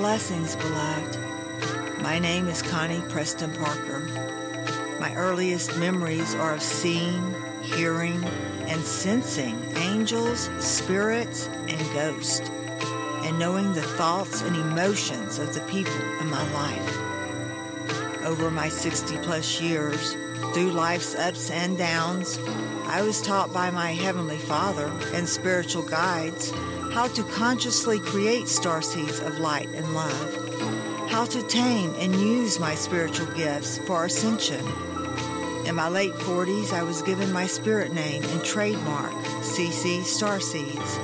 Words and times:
Blessings, 0.00 0.56
beloved. 0.56 1.18
My 2.00 2.18
name 2.18 2.48
is 2.48 2.62
Connie 2.62 3.02
Preston 3.10 3.52
Parker. 3.52 4.00
My 4.98 5.14
earliest 5.14 5.76
memories 5.76 6.34
are 6.36 6.54
of 6.54 6.62
seeing, 6.62 7.34
hearing, 7.60 8.24
and 8.66 8.80
sensing 8.80 9.62
angels, 9.76 10.48
spirits, 10.58 11.50
and 11.68 11.92
ghosts, 11.92 12.48
and 13.26 13.38
knowing 13.38 13.74
the 13.74 13.82
thoughts 13.82 14.40
and 14.40 14.56
emotions 14.56 15.38
of 15.38 15.52
the 15.52 15.60
people 15.70 16.00
in 16.18 16.30
my 16.30 16.50
life. 16.54 18.24
Over 18.24 18.50
my 18.50 18.70
60 18.70 19.18
plus 19.18 19.60
years, 19.60 20.16
through 20.54 20.70
life's 20.70 21.14
ups 21.14 21.50
and 21.50 21.76
downs, 21.76 22.38
I 22.86 23.02
was 23.02 23.20
taught 23.20 23.52
by 23.52 23.70
my 23.70 23.92
Heavenly 23.92 24.38
Father 24.38 24.90
and 25.12 25.28
spiritual 25.28 25.82
guides 25.82 26.54
how 26.90 27.06
to 27.06 27.22
consciously 27.22 28.00
create 28.00 28.48
star 28.48 28.82
seeds 28.82 29.20
of 29.20 29.38
light 29.38 29.68
and 29.74 29.94
love, 29.94 31.08
how 31.08 31.24
to 31.24 31.42
tame 31.44 31.94
and 31.98 32.14
use 32.16 32.58
my 32.58 32.74
spiritual 32.74 33.26
gifts 33.28 33.78
for 33.78 34.04
ascension. 34.04 34.64
In 35.66 35.76
my 35.76 35.88
late 35.88 36.12
40s, 36.12 36.72
I 36.72 36.82
was 36.82 37.02
given 37.02 37.32
my 37.32 37.46
spirit 37.46 37.92
name 37.92 38.24
and 38.24 38.44
trademark, 38.44 39.12
CC 39.42 40.00
Starseeds. 40.00 40.98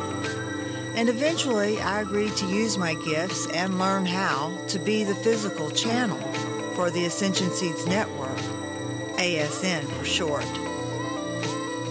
And 0.97 1.09
eventually, 1.09 1.81
I 1.81 2.01
agreed 2.01 2.35
to 2.37 2.47
use 2.47 2.77
my 2.77 2.95
gifts 2.95 3.47
and 3.49 3.79
learn 3.79 4.07
how 4.07 4.59
to 4.69 4.79
be 4.81 5.05
the 5.05 5.15
physical 5.15 5.71
channel 5.71 6.19
for 6.75 6.91
the 6.91 7.05
Ascension 7.05 7.51
Seeds 7.51 7.87
Network, 7.87 8.39
ASN 9.19 9.85
for 9.85 10.05
short. 10.05 10.66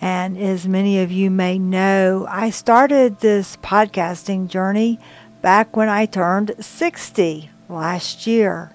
And 0.00 0.36
as 0.36 0.66
many 0.66 1.00
of 1.00 1.10
you 1.10 1.30
may 1.30 1.58
know, 1.58 2.26
I 2.28 2.50
started 2.50 3.20
this 3.20 3.56
podcasting 3.58 4.48
journey 4.48 4.98
back 5.40 5.76
when 5.76 5.88
I 5.88 6.06
turned 6.06 6.54
60 6.58 7.50
last 7.68 8.26
year. 8.26 8.72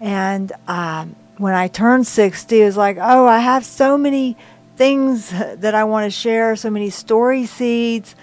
And 0.00 0.52
um, 0.66 1.16
when 1.38 1.54
I 1.54 1.68
turned 1.68 2.06
60, 2.06 2.60
it 2.60 2.64
was 2.64 2.76
like, 2.76 2.98
oh, 3.00 3.26
I 3.26 3.38
have 3.38 3.64
so 3.64 3.96
many 3.96 4.36
things 4.76 5.30
that 5.30 5.74
I 5.74 5.84
want 5.84 6.04
to 6.04 6.10
share, 6.10 6.54
so 6.56 6.70
many 6.70 6.90
story 6.90 7.46
seeds 7.46 8.14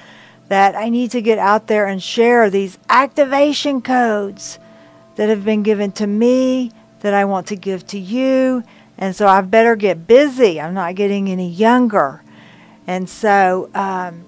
that 0.47 0.75
I 0.75 0.89
need 0.89 1.11
to 1.11 1.21
get 1.21 1.39
out 1.39 1.67
there 1.67 1.87
and 1.87 2.01
share 2.01 2.49
these 2.49 2.77
activation 2.89 3.81
codes 3.81 4.59
that 5.15 5.29
have 5.29 5.43
been 5.43 5.63
given 5.63 5.91
to 5.93 6.05
me 6.05 6.71
that 6.99 7.13
I 7.13 7.25
want 7.25 7.47
to 7.47 7.55
give 7.55 7.85
to 7.87 7.99
you. 7.99 8.63
And 8.97 9.16
so 9.16 9.28
I 9.28 9.41
better 9.41 9.75
get 9.75 10.07
busy. 10.07 10.59
I'm 10.59 10.73
not 10.73 10.95
getting 10.95 11.29
any 11.29 11.50
younger. 11.50 12.23
And 12.88 13.09
so 13.09 13.69
um, 13.73 14.25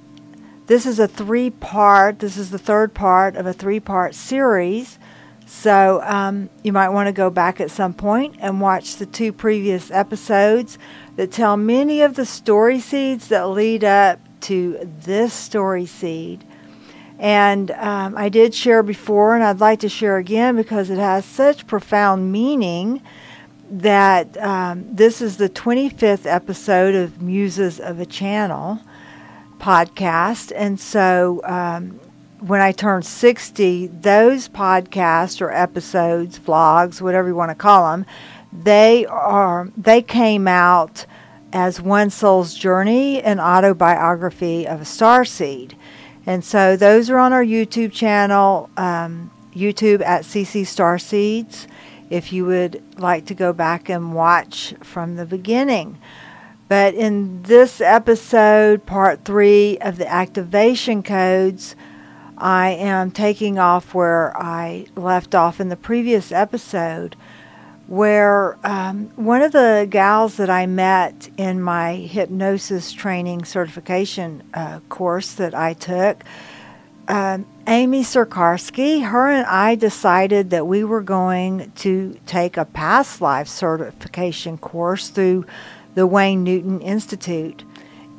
this 0.68 0.86
is 0.86 1.00
a 1.00 1.08
three 1.08 1.50
part, 1.50 2.20
this 2.20 2.38
is 2.38 2.52
the 2.52 2.60
third 2.60 2.94
part 2.94 3.36
of 3.36 3.46
a 3.46 3.54
three 3.54 3.80
part 3.80 4.16
series. 4.16 5.00
So 5.46 6.02
um, 6.04 6.50
you 6.62 6.74
might 6.74 6.90
want 6.90 7.08
to 7.08 7.14
go 7.14 7.30
back 7.30 7.62
at 7.62 7.72
some 7.72 7.94
point 7.94 8.36
and 8.40 8.60
watch 8.60 8.98
the 8.98 9.06
two 9.06 9.32
previous 9.32 9.90
episodes 9.92 10.78
that 11.16 11.32
tell 11.32 11.56
many 11.56 12.02
of 12.02 12.16
the 12.16 12.26
story 12.26 12.82
seeds 12.82 13.30
that 13.30 13.46
lead 13.46 13.86
up 13.86 14.20
to 14.42 14.78
this 15.04 15.34
story 15.34 15.86
seed. 15.86 16.44
And 17.18 17.72
um, 17.72 18.16
I 18.18 18.30
did 18.30 18.54
share 18.54 18.84
before, 18.84 19.36
and 19.36 19.44
I'd 19.44 19.60
like 19.60 19.80
to 19.80 19.90
share 19.90 20.18
again 20.18 20.56
because 20.56 20.90
it 20.90 21.00
has 21.00 21.26
such 21.26 21.66
profound 21.66 22.32
meaning 22.32 23.02
that 23.70 24.38
um, 24.38 24.96
this 24.96 25.22
is 25.22 25.38
the 25.38 25.50
25th 25.50 26.26
episode 26.26 26.96
of 26.96 27.22
Muses 27.22 27.80
of 27.80 28.00
a 28.00 28.06
Channel 28.06 28.80
podcast. 29.60 30.52
And 30.56 30.80
so 30.80 31.42
um, 31.44 32.00
when 32.40 32.62
I 32.62 32.72
turned 32.72 33.06
60, 33.06 33.88
those 33.88 34.48
podcasts 34.48 35.42
or 35.42 35.52
episodes, 35.52 36.40
vlogs, 36.40 37.02
whatever 37.02 37.28
you 37.28 37.36
want 37.36 37.52
to 37.52 37.56
call 37.56 37.92
them, 37.92 38.06
they 38.54 39.06
are 39.06 39.70
they 39.76 40.02
came 40.02 40.48
out 40.48 41.06
as 41.52 41.82
One 41.82 42.10
Soul's 42.10 42.54
Journey, 42.54 43.22
an 43.22 43.40
autobiography 43.40 44.68
of 44.68 44.82
a 44.82 44.86
star 44.86 45.26
seed. 45.26 45.76
And 46.26 46.44
so 46.44 46.76
those 46.76 47.10
are 47.10 47.18
on 47.18 47.34
our 47.34 47.44
YouTube 47.44 47.94
channel, 47.94 48.70
um, 48.78 49.32
YouTube 49.56 50.02
at 50.02 50.24
CC 50.24 50.62
Starseeds, 50.62 51.68
if 52.10 52.32
you 52.32 52.46
would 52.46 52.82
like 52.98 53.26
to 53.26 53.34
go 53.34 53.54
back 53.54 53.90
and 53.90 54.14
watch 54.14 54.74
from 54.84 55.16
the 55.16 55.26
beginning. 55.26 55.98
But 56.68 56.96
in 56.96 57.44
this 57.44 57.80
episode, 57.80 58.86
part 58.86 59.24
three 59.24 59.78
of 59.80 59.98
the 59.98 60.12
activation 60.12 61.02
codes, 61.02 61.76
I 62.38 62.70
am 62.72 63.12
taking 63.12 63.58
off 63.58 63.94
where 63.94 64.36
I 64.38 64.88
left 64.96 65.34
off 65.34 65.60
in 65.60 65.70
the 65.70 65.78
previous 65.78 66.32
episode 66.32 67.16
where 67.88 68.58
um, 68.66 69.10
one 69.16 69.42
of 69.42 69.54
the 69.54 69.88
gals 69.90 70.36
that 70.36 70.50
I 70.50 70.66
met 70.66 71.30
in 71.38 71.62
my 71.62 71.96
hypnosis 71.96 72.92
training 72.92 73.46
certification 73.46 74.44
uh, 74.54 74.82
course 74.90 75.34
that 75.36 75.56
I 75.56 75.74
took, 75.74 76.24
uh, 77.08 77.40
Amy 77.68 78.02
Sikarskie, 78.02 79.04
her 79.06 79.30
and 79.30 79.46
I 79.46 79.76
decided 79.76 80.50
that 80.50 80.68
we 80.68 80.84
were 80.84 81.02
going 81.02 81.72
to 81.78 82.20
take 82.26 82.58
a 82.58 82.66
past 82.66 83.22
life 83.22 83.48
certification 83.48 84.58
course 84.58 85.10
through 85.10 85.46
the 85.96 86.08
Wayne 86.08 86.44
Newton 86.44 86.82
Institute. 86.82 87.64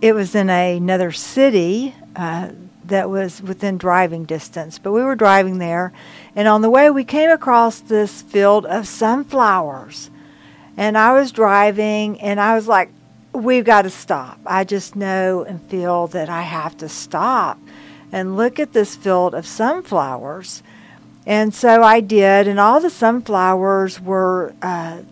It 0.00 0.14
was 0.14 0.34
in 0.34 0.50
a, 0.50 0.76
another 0.76 1.12
city. 1.12 1.94
Uh, 2.16 2.50
that 2.88 3.10
was 3.10 3.42
within 3.42 3.78
driving 3.78 4.24
distance. 4.24 4.78
But 4.78 4.92
we 4.92 5.02
were 5.02 5.14
driving 5.14 5.58
there, 5.58 5.92
and 6.34 6.48
on 6.48 6.62
the 6.62 6.70
way, 6.70 6.90
we 6.90 7.04
came 7.04 7.30
across 7.30 7.80
this 7.80 8.22
field 8.22 8.66
of 8.66 8.88
sunflowers. 8.88 10.10
And 10.76 10.96
I 10.96 11.12
was 11.12 11.32
driving, 11.32 12.20
and 12.20 12.40
I 12.40 12.54
was 12.54 12.66
like, 12.66 12.90
we've 13.32 13.64
got 13.64 13.82
to 13.82 13.90
stop. 13.90 14.38
I 14.46 14.64
just 14.64 14.96
know 14.96 15.44
and 15.44 15.62
feel 15.62 16.06
that 16.08 16.28
I 16.28 16.42
have 16.42 16.76
to 16.78 16.88
stop 16.88 17.58
and 18.12 18.36
look 18.36 18.58
at 18.58 18.72
this 18.72 18.96
field 18.96 19.34
of 19.34 19.46
sunflowers. 19.46 20.62
And 21.26 21.54
so 21.54 21.82
I 21.82 22.00
did, 22.00 22.48
and 22.48 22.58
all 22.58 22.80
the 22.80 22.90
sunflowers 22.90 24.00
were 24.00 24.54
uh, 24.62 25.02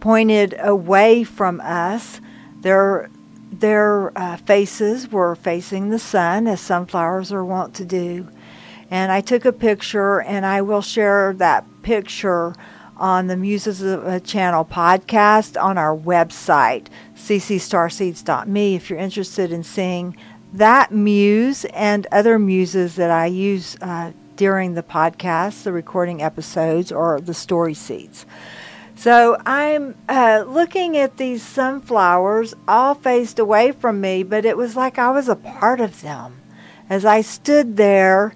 pointed 0.00 0.54
away 0.58 1.22
from 1.24 1.60
us. 1.60 2.20
They're 2.60 3.08
their 3.52 4.16
uh, 4.16 4.36
faces 4.38 5.10
were 5.10 5.34
facing 5.34 5.90
the 5.90 5.98
sun, 5.98 6.46
as 6.46 6.60
sunflowers 6.60 7.32
are 7.32 7.44
wont 7.44 7.74
to 7.74 7.84
do. 7.84 8.28
And 8.90 9.12
I 9.12 9.20
took 9.20 9.44
a 9.44 9.52
picture, 9.52 10.20
and 10.20 10.46
I 10.46 10.62
will 10.62 10.82
share 10.82 11.32
that 11.34 11.64
picture 11.82 12.54
on 12.96 13.28
the 13.28 13.36
Muses 13.36 13.80
of 13.80 14.06
a 14.06 14.20
Channel 14.20 14.64
podcast 14.64 15.60
on 15.60 15.78
our 15.78 15.96
website, 15.96 16.88
ccstarseeds.me, 17.16 18.74
if 18.74 18.90
you're 18.90 18.98
interested 18.98 19.52
in 19.52 19.62
seeing 19.64 20.16
that 20.52 20.92
muse 20.92 21.64
and 21.66 22.06
other 22.10 22.38
muses 22.38 22.96
that 22.96 23.10
I 23.10 23.26
use 23.26 23.76
uh, 23.80 24.12
during 24.36 24.74
the 24.74 24.82
podcast, 24.82 25.62
the 25.62 25.72
recording 25.72 26.22
episodes, 26.22 26.90
or 26.90 27.20
the 27.20 27.34
story 27.34 27.74
seeds. 27.74 28.26
So 28.96 29.36
I'm 29.46 29.96
uh, 30.08 30.44
looking 30.46 30.96
at 30.96 31.16
these 31.16 31.42
sunflowers 31.42 32.54
all 32.68 32.94
faced 32.94 33.38
away 33.38 33.72
from 33.72 34.00
me, 34.00 34.22
but 34.22 34.44
it 34.44 34.56
was 34.56 34.76
like 34.76 34.98
I 34.98 35.10
was 35.10 35.28
a 35.28 35.36
part 35.36 35.80
of 35.80 36.02
them. 36.02 36.40
As 36.88 37.04
I 37.04 37.20
stood 37.20 37.76
there 37.76 38.34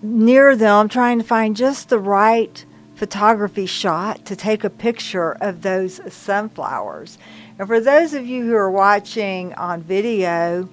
near 0.00 0.54
them, 0.56 0.88
trying 0.88 1.18
to 1.18 1.24
find 1.24 1.56
just 1.56 1.88
the 1.88 1.98
right 1.98 2.64
photography 2.94 3.66
shot 3.66 4.24
to 4.24 4.34
take 4.34 4.64
a 4.64 4.70
picture 4.70 5.32
of 5.32 5.62
those 5.62 6.00
sunflowers. 6.12 7.18
And 7.58 7.68
for 7.68 7.80
those 7.80 8.14
of 8.14 8.26
you 8.26 8.44
who 8.44 8.54
are 8.54 8.70
watching 8.70 9.52
on 9.54 9.82
video 9.82 10.68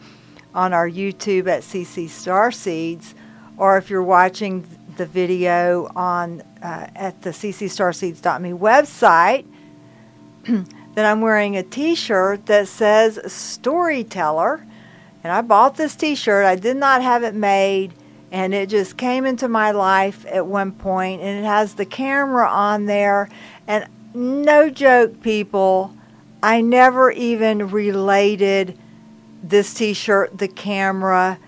on 0.55 0.73
our 0.73 0.89
YouTube 0.89 1.47
at 1.47 1.61
CC 1.61 2.09
Star 2.09 2.51
Seeds, 2.51 3.13
or 3.57 3.77
if 3.77 3.89
you're 3.89 4.01
watching 4.01 4.65
the 4.95 5.05
video 5.05 5.91
on 5.95 6.41
uh, 6.63 6.87
at 6.95 7.21
the 7.21 7.31
ccstarseeds.me 7.31 8.51
website, 8.51 9.45
then 10.45 10.65
I'm 10.97 11.19
wearing 11.19 11.57
a 11.57 11.63
T-shirt 11.63 12.45
that 12.45 12.69
says 12.69 13.19
Storyteller, 13.31 14.65
and 15.23 15.33
I 15.33 15.41
bought 15.41 15.75
this 15.75 15.95
T-shirt. 15.95 16.45
I 16.45 16.55
did 16.55 16.77
not 16.77 17.03
have 17.03 17.23
it 17.23 17.35
made, 17.35 17.93
and 18.31 18.53
it 18.53 18.69
just 18.69 18.95
came 18.95 19.25
into 19.25 19.49
my 19.49 19.71
life 19.71 20.25
at 20.27 20.47
one 20.47 20.71
point, 20.71 21.21
and 21.21 21.39
it 21.39 21.45
has 21.45 21.73
the 21.73 21.85
camera 21.85 22.47
on 22.47 22.85
there, 22.85 23.27
and 23.67 23.87
no 24.13 24.69
joke, 24.69 25.21
people, 25.21 25.93
I 26.41 26.61
never 26.61 27.11
even 27.11 27.69
related 27.69 28.77
this 29.49 29.73
T-shirt, 29.73 30.37
the 30.37 30.47
camera 30.47 31.39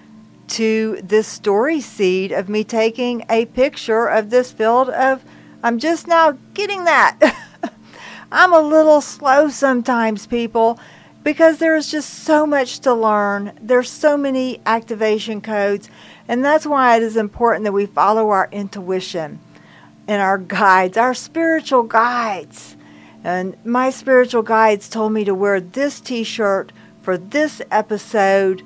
to 0.49 0.99
this 1.03 1.27
story 1.27 1.81
seed 1.81 2.31
of 2.31 2.47
me 2.47 2.63
taking 2.63 3.25
a 3.29 3.45
picture 3.45 4.07
of 4.07 4.29
this 4.29 4.51
field 4.51 4.89
of 4.89 5.23
I'm 5.63 5.79
just 5.79 6.07
now 6.07 6.38
getting 6.53 6.85
that. 6.85 7.19
I'm 8.31 8.53
a 8.53 8.59
little 8.59 9.01
slow 9.01 9.49
sometimes, 9.49 10.27
people, 10.27 10.79
because 11.23 11.57
there's 11.57 11.89
just 11.89 12.09
so 12.13 12.45
much 12.45 12.79
to 12.81 12.94
learn. 12.94 13.57
There's 13.61 13.89
so 13.89 14.15
many 14.17 14.61
activation 14.65 15.41
codes, 15.41 15.89
and 16.27 16.45
that's 16.45 16.65
why 16.65 16.97
it 16.97 17.03
is 17.03 17.17
important 17.17 17.63
that 17.63 17.71
we 17.71 17.85
follow 17.85 18.29
our 18.29 18.50
intuition 18.51 19.39
and 20.07 20.21
our 20.21 20.38
guides, 20.38 20.97
our 20.97 21.13
spiritual 21.13 21.83
guides. 21.83 22.75
And 23.23 23.57
my 23.65 23.89
spiritual 23.89 24.43
guides 24.43 24.88
told 24.88 25.11
me 25.11 25.25
to 25.25 25.33
wear 25.33 25.59
this 25.59 26.00
t 26.00 26.23
shirt 26.23 26.71
for 27.07 27.18
this 27.18 27.62
episode 27.71 28.62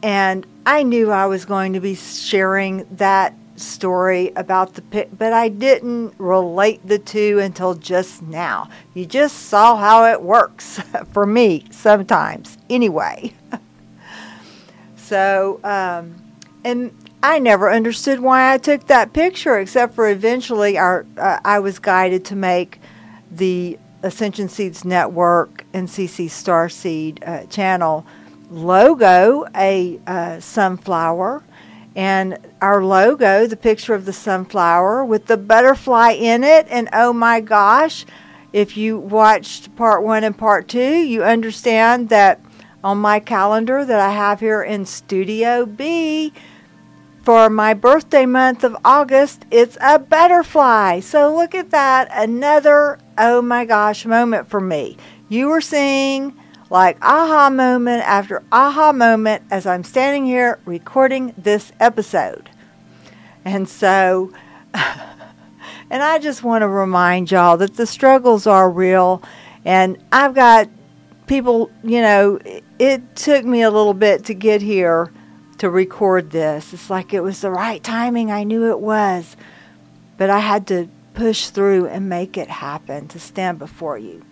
and 0.00 0.46
I 0.64 0.84
knew 0.84 1.10
I 1.10 1.26
was 1.26 1.44
going 1.44 1.72
to 1.72 1.80
be 1.80 1.96
sharing 1.96 2.86
that 2.98 3.34
story 3.56 4.30
about 4.36 4.74
the 4.74 4.82
pit, 4.82 5.18
but 5.18 5.32
I 5.32 5.48
didn't 5.48 6.14
relate 6.18 6.86
the 6.86 7.00
two 7.00 7.40
until 7.40 7.74
just 7.74 8.22
now. 8.22 8.70
You 8.94 9.06
just 9.06 9.48
saw 9.48 9.74
how 9.74 10.04
it 10.04 10.22
works 10.22 10.78
for 11.12 11.26
me 11.26 11.64
sometimes, 11.72 12.58
anyway. 12.70 13.32
so, 14.96 15.58
um, 15.64 16.14
and 16.62 16.96
I 17.24 17.40
never 17.40 17.72
understood 17.72 18.20
why 18.20 18.52
I 18.54 18.58
took 18.58 18.86
that 18.86 19.12
picture, 19.12 19.58
except 19.58 19.96
for 19.96 20.08
eventually 20.08 20.78
our, 20.78 21.04
uh, 21.16 21.40
I 21.44 21.58
was 21.58 21.80
guided 21.80 22.24
to 22.26 22.36
make 22.36 22.80
the 23.32 23.80
Ascension 24.04 24.48
Seeds 24.48 24.84
Network 24.84 25.57
and 25.72 25.88
CC 25.88 26.26
Starseed 26.26 27.26
uh, 27.26 27.46
channel 27.46 28.06
logo 28.50 29.46
a 29.54 30.00
uh, 30.06 30.40
sunflower. 30.40 31.42
And 31.94 32.38
our 32.62 32.84
logo, 32.84 33.46
the 33.46 33.56
picture 33.56 33.94
of 33.94 34.04
the 34.04 34.12
sunflower 34.12 35.04
with 35.04 35.26
the 35.26 35.36
butterfly 35.36 36.12
in 36.12 36.44
it. 36.44 36.66
And 36.70 36.88
oh 36.92 37.12
my 37.12 37.40
gosh, 37.40 38.06
if 38.52 38.76
you 38.76 38.98
watched 38.98 39.74
part 39.76 40.02
one 40.02 40.22
and 40.22 40.36
part 40.36 40.68
two, 40.68 40.80
you 40.80 41.24
understand 41.24 42.08
that 42.10 42.40
on 42.84 42.98
my 42.98 43.18
calendar 43.18 43.84
that 43.84 44.00
I 44.00 44.10
have 44.10 44.40
here 44.40 44.62
in 44.62 44.86
Studio 44.86 45.66
B 45.66 46.32
for 47.24 47.50
my 47.50 47.74
birthday 47.74 48.24
month 48.24 48.64
of 48.64 48.76
August, 48.84 49.44
it's 49.50 49.76
a 49.80 49.98
butterfly. 49.98 51.00
So 51.00 51.34
look 51.34 51.54
at 51.54 51.70
that. 51.70 52.08
Another 52.12 52.98
oh 53.18 53.42
my 53.42 53.64
gosh 53.64 54.06
moment 54.06 54.48
for 54.48 54.60
me. 54.60 54.96
You 55.28 55.48
were 55.48 55.60
seeing 55.60 56.34
like 56.70 56.96
aha 57.02 57.50
moment 57.50 58.02
after 58.02 58.42
aha 58.50 58.92
moment 58.92 59.42
as 59.50 59.66
I'm 59.66 59.84
standing 59.84 60.24
here 60.24 60.58
recording 60.64 61.34
this 61.36 61.70
episode. 61.78 62.48
And 63.44 63.68
so, 63.68 64.32
and 64.74 66.02
I 66.02 66.18
just 66.18 66.42
want 66.42 66.62
to 66.62 66.68
remind 66.68 67.30
y'all 67.30 67.58
that 67.58 67.74
the 67.74 67.86
struggles 67.86 68.46
are 68.46 68.70
real. 68.70 69.22
And 69.64 70.02
I've 70.10 70.34
got 70.34 70.68
people, 71.26 71.70
you 71.82 72.00
know, 72.00 72.38
it 72.78 73.16
took 73.16 73.44
me 73.44 73.62
a 73.62 73.70
little 73.70 73.94
bit 73.94 74.24
to 74.26 74.34
get 74.34 74.62
here 74.62 75.12
to 75.58 75.68
record 75.68 76.30
this. 76.30 76.72
It's 76.72 76.88
like 76.88 77.12
it 77.12 77.20
was 77.20 77.42
the 77.42 77.50
right 77.50 77.82
timing. 77.82 78.30
I 78.30 78.44
knew 78.44 78.70
it 78.70 78.80
was. 78.80 79.36
But 80.16 80.30
I 80.30 80.38
had 80.38 80.66
to 80.68 80.88
push 81.12 81.48
through 81.48 81.86
and 81.86 82.08
make 82.08 82.36
it 82.38 82.48
happen 82.48 83.08
to 83.08 83.20
stand 83.20 83.58
before 83.58 83.98
you. 83.98 84.24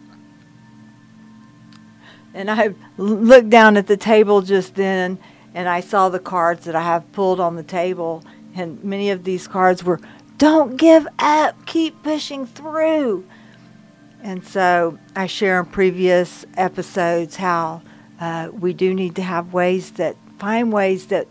And 2.36 2.50
I 2.50 2.74
looked 2.98 3.48
down 3.48 3.78
at 3.78 3.86
the 3.86 3.96
table 3.96 4.42
just 4.42 4.74
then 4.74 5.18
and 5.54 5.70
I 5.70 5.80
saw 5.80 6.10
the 6.10 6.18
cards 6.18 6.66
that 6.66 6.76
I 6.76 6.82
have 6.82 7.10
pulled 7.12 7.40
on 7.40 7.56
the 7.56 7.62
table. 7.62 8.22
And 8.54 8.84
many 8.84 9.08
of 9.08 9.24
these 9.24 9.48
cards 9.48 9.82
were, 9.82 10.00
don't 10.36 10.76
give 10.76 11.08
up, 11.18 11.64
keep 11.64 12.02
pushing 12.02 12.44
through. 12.44 13.26
And 14.22 14.46
so 14.46 14.98
I 15.16 15.28
share 15.28 15.60
in 15.60 15.66
previous 15.66 16.44
episodes 16.58 17.36
how 17.36 17.80
uh, 18.20 18.50
we 18.52 18.74
do 18.74 18.92
need 18.92 19.16
to 19.16 19.22
have 19.22 19.54
ways 19.54 19.92
that, 19.92 20.16
find 20.38 20.70
ways 20.70 21.06
that 21.06 21.28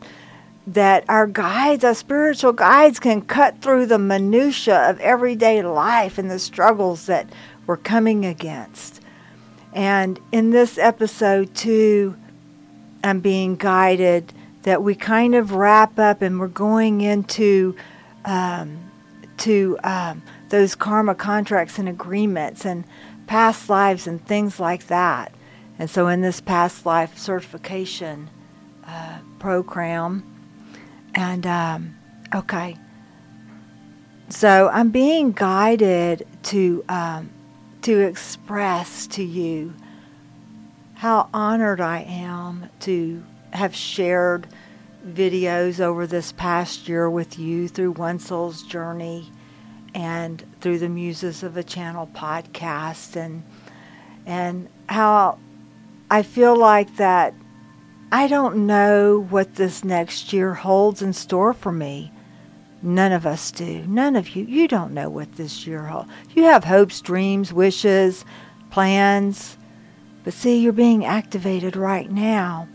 that 0.68 1.06
our 1.08 1.28
guides, 1.28 1.84
our 1.84 1.94
spiritual 1.94 2.52
guides, 2.52 3.00
can 3.00 3.22
cut 3.22 3.62
through 3.62 3.86
the 3.86 4.00
minutia 4.00 4.90
of 4.90 5.00
everyday 5.00 5.62
life 5.62 6.18
and 6.18 6.32
the 6.32 6.40
struggles 6.40 7.06
that 7.06 7.30
we're 7.68 7.78
coming 7.78 8.26
against. 8.26 9.00
And 9.76 10.20
in 10.32 10.52
this 10.52 10.78
episode, 10.78 11.54
too, 11.54 12.16
I'm 13.04 13.20
being 13.20 13.58
guided 13.58 14.32
that 14.64 14.82
we 14.82 14.96
kind 14.96 15.36
of 15.36 15.52
wrap 15.52 16.00
up 16.00 16.22
and 16.22 16.40
we're 16.40 16.48
going 16.48 17.02
into 17.02 17.76
um, 18.24 18.90
to 19.40 19.78
um, 19.84 20.24
those 20.50 20.76
karma 20.76 21.14
contracts 21.14 21.78
and 21.78 21.90
agreements 21.90 22.66
and 22.66 22.86
past 23.28 23.70
lives 23.70 24.08
and 24.08 24.26
things 24.26 24.62
like 24.62 24.88
that. 24.88 25.34
And 25.78 25.90
so, 25.90 26.08
in 26.08 26.22
this 26.22 26.40
past 26.40 26.86
life 26.86 27.18
certification 27.18 28.30
uh, 28.88 29.20
program, 29.40 30.24
and 31.14 31.46
um, 31.46 31.96
okay, 32.34 32.78
so 34.30 34.70
I'm 34.72 34.90
being 34.90 35.34
guided 35.34 36.26
to 36.44 36.86
um, 36.88 37.30
to 37.86 38.00
express 38.00 39.06
to 39.06 39.24
you 39.24 39.72
how 40.96 41.30
honored 41.32 41.80
I 41.80 42.00
am 42.00 42.68
to 42.80 43.24
have 43.54 43.76
shared 43.76 44.48
videos 45.08 45.80
over 45.80 46.08
this 46.08 46.32
past 46.32 46.90
year 46.90 47.08
with 47.08 47.38
you 47.38 47.68
through 47.68 47.92
One 47.92 48.18
Soul's 48.18 48.64
journey 48.64 49.32
and 49.94 50.44
through 50.62 50.80
the 50.80 50.90
Muses 50.90 51.44
of 51.44 51.58
a 51.58 51.64
Channel 51.64 52.10
podcast 52.12 53.16
and 53.16 53.44
and 54.26 54.68
how 54.90 55.38
I 56.10 56.24
feel 56.24 56.56
like 56.56 56.96
that 56.96 57.36
I 58.12 58.28
don't 58.28 58.66
know 58.66 59.28
what 59.30 59.58
this 59.58 59.84
next 59.84 60.34
year 60.34 60.56
holds 60.56 61.04
in 61.04 61.14
store 61.14 61.54
for 61.54 61.72
me. 61.72 62.12
None 62.86 63.12
of 63.14 63.26
us 63.26 63.50
do. 63.50 63.84
None 63.88 64.16
of 64.16 64.36
you. 64.36 64.46
You 64.46 64.68
don't 64.68 64.94
know 64.94 65.10
what 65.10 65.38
this 65.38 65.66
year 65.66 65.86
holds. 65.86 66.12
You 66.36 66.44
have 66.44 66.66
hopes, 66.66 67.02
dreams, 67.02 67.52
wishes, 67.52 68.24
plans. 68.70 69.58
But 70.24 70.34
see, 70.34 70.60
you're 70.60 70.72
being 70.72 71.04
activated 71.04 71.76
right 71.76 72.12
now 72.12 72.68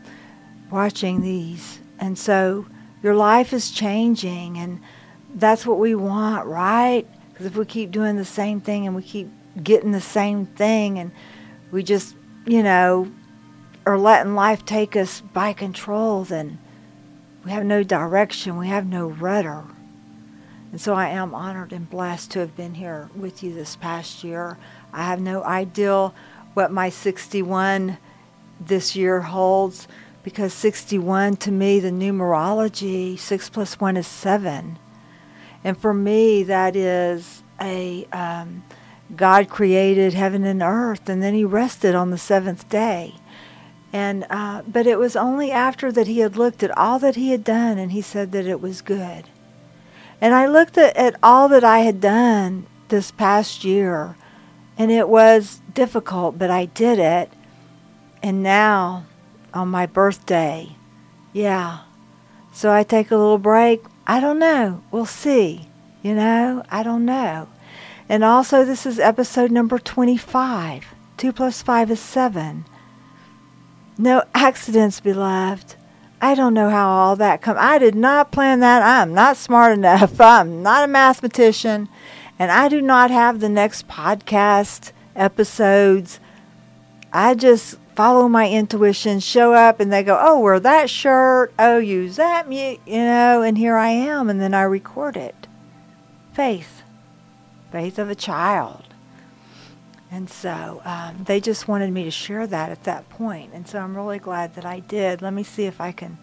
watching 0.68 1.20
these. 1.20 1.78
And 2.00 2.18
so 2.18 2.66
your 3.04 3.14
life 3.14 3.52
is 3.52 3.70
changing, 3.70 4.58
and 4.58 4.80
that's 5.36 5.64
what 5.64 5.78
we 5.78 5.94
want, 5.94 6.46
right? 6.46 7.06
Because 7.28 7.46
if 7.46 7.56
we 7.56 7.64
keep 7.64 7.92
doing 7.92 8.16
the 8.16 8.24
same 8.24 8.60
thing 8.60 8.86
and 8.86 8.96
we 8.96 9.02
keep 9.02 9.30
getting 9.62 9.92
the 9.92 10.00
same 10.00 10.46
thing, 10.46 10.98
and 10.98 11.12
we 11.70 11.84
just, 11.84 12.16
you 12.46 12.64
know, 12.64 13.10
are 13.86 13.98
letting 13.98 14.34
life 14.34 14.64
take 14.64 14.96
us 14.96 15.20
by 15.20 15.52
control, 15.52 16.24
then 16.24 16.58
we 17.44 17.52
have 17.52 17.64
no 17.64 17.84
direction, 17.84 18.56
we 18.56 18.66
have 18.66 18.86
no 18.86 19.06
rudder. 19.06 19.64
And 20.70 20.80
so 20.80 20.94
I 20.94 21.08
am 21.08 21.34
honored 21.34 21.72
and 21.72 21.88
blessed 21.88 22.30
to 22.32 22.38
have 22.40 22.56
been 22.56 22.74
here 22.74 23.10
with 23.14 23.42
you 23.42 23.52
this 23.52 23.76
past 23.76 24.22
year. 24.22 24.56
I 24.92 25.04
have 25.04 25.20
no 25.20 25.42
idea 25.42 26.12
what 26.54 26.70
my 26.70 26.90
61 26.90 27.98
this 28.60 28.94
year 28.94 29.20
holds 29.20 29.88
because 30.22 30.52
61 30.52 31.36
to 31.38 31.50
me, 31.50 31.80
the 31.80 31.90
numerology, 31.90 33.18
6 33.18 33.48
plus 33.50 33.80
1 33.80 33.96
is 33.96 34.06
7. 34.06 34.78
And 35.64 35.78
for 35.78 35.92
me, 35.92 36.42
that 36.44 36.76
is 36.76 37.42
a 37.60 38.06
um, 38.12 38.62
God 39.14 39.48
created 39.48 40.14
heaven 40.14 40.44
and 40.44 40.62
earth, 40.62 41.08
and 41.08 41.22
then 41.22 41.34
He 41.34 41.44
rested 41.44 41.94
on 41.94 42.10
the 42.10 42.18
seventh 42.18 42.68
day. 42.68 43.14
And 43.92 44.24
uh, 44.30 44.62
but 44.62 44.86
it 44.86 44.98
was 44.98 45.16
only 45.16 45.50
after 45.50 45.90
that 45.92 46.06
He 46.06 46.20
had 46.20 46.36
looked 46.36 46.62
at 46.62 46.76
all 46.78 46.98
that 47.00 47.16
He 47.16 47.30
had 47.30 47.44
done, 47.44 47.78
and 47.78 47.92
He 47.92 48.00
said 48.00 48.32
that 48.32 48.46
it 48.46 48.60
was 48.60 48.80
good. 48.80 49.24
And 50.20 50.34
I 50.34 50.46
looked 50.46 50.76
at, 50.76 50.96
at 50.96 51.16
all 51.22 51.48
that 51.48 51.64
I 51.64 51.80
had 51.80 52.00
done 52.00 52.66
this 52.88 53.10
past 53.10 53.64
year, 53.64 54.16
and 54.76 54.90
it 54.90 55.08
was 55.08 55.60
difficult, 55.72 56.38
but 56.38 56.50
I 56.50 56.66
did 56.66 56.98
it. 56.98 57.32
And 58.22 58.42
now, 58.42 59.06
on 59.54 59.68
my 59.68 59.86
birthday, 59.86 60.76
yeah. 61.32 61.80
So 62.52 62.70
I 62.70 62.82
take 62.82 63.10
a 63.10 63.16
little 63.16 63.38
break. 63.38 63.82
I 64.06 64.20
don't 64.20 64.38
know. 64.38 64.82
We'll 64.90 65.06
see. 65.06 65.68
You 66.02 66.14
know, 66.14 66.64
I 66.70 66.82
don't 66.82 67.04
know. 67.04 67.48
And 68.08 68.24
also, 68.24 68.64
this 68.64 68.86
is 68.86 68.98
episode 68.98 69.50
number 69.50 69.78
25. 69.78 70.86
2 71.16 71.32
plus 71.32 71.62
5 71.62 71.90
is 71.92 72.00
7. 72.00 72.64
No 73.96 74.24
accidents, 74.34 75.00
beloved. 75.00 75.76
I 76.20 76.34
don't 76.34 76.54
know 76.54 76.68
how 76.68 76.88
all 76.88 77.16
that 77.16 77.40
come. 77.40 77.56
I 77.58 77.78
did 77.78 77.94
not 77.94 78.30
plan 78.30 78.60
that. 78.60 78.82
I'm 78.82 79.14
not 79.14 79.36
smart 79.36 79.72
enough. 79.72 80.20
I'm 80.20 80.62
not 80.62 80.84
a 80.84 80.88
mathematician, 80.88 81.88
and 82.38 82.50
I 82.50 82.68
do 82.68 82.82
not 82.82 83.10
have 83.10 83.40
the 83.40 83.48
next 83.48 83.88
podcast 83.88 84.92
episodes. 85.16 86.20
I 87.12 87.34
just 87.34 87.78
follow 87.96 88.28
my 88.28 88.48
intuition, 88.50 89.20
show 89.20 89.54
up, 89.54 89.80
and 89.80 89.90
they 89.90 90.02
go, 90.02 90.18
"Oh, 90.20 90.40
wear 90.40 90.60
that 90.60 90.90
shirt. 90.90 91.54
Oh, 91.58 91.78
use 91.78 92.16
that 92.16 92.48
mute, 92.48 92.80
you 92.86 92.98
know." 92.98 93.42
And 93.42 93.56
here 93.56 93.76
I 93.76 93.88
am, 93.88 94.28
and 94.28 94.40
then 94.40 94.52
I 94.52 94.62
record 94.62 95.16
it. 95.16 95.46
Faith, 96.34 96.82
faith 97.72 97.98
of 97.98 98.10
a 98.10 98.14
child. 98.14 98.89
And 100.12 100.28
so 100.28 100.82
um, 100.84 101.24
they 101.24 101.40
just 101.40 101.68
wanted 101.68 101.92
me 101.92 102.04
to 102.04 102.10
share 102.10 102.46
that 102.46 102.70
at 102.70 102.84
that 102.84 103.08
point. 103.10 103.52
And 103.54 103.66
so 103.68 103.78
I'm 103.78 103.96
really 103.96 104.18
glad 104.18 104.54
that 104.56 104.64
I 104.64 104.80
did. 104.80 105.22
Let 105.22 105.32
me 105.32 105.44
see 105.44 105.66
if 105.66 105.80
I 105.80 105.92
can 105.92 106.18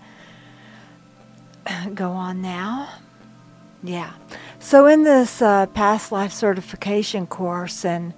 go 1.93 2.11
on 2.11 2.41
now. 2.41 2.89
Yeah. 3.83 4.13
So 4.59 4.87
in 4.87 5.03
this 5.03 5.41
uh, 5.41 5.67
past 5.67 6.11
life 6.11 6.33
certification 6.33 7.27
course, 7.27 7.85
and 7.85 8.13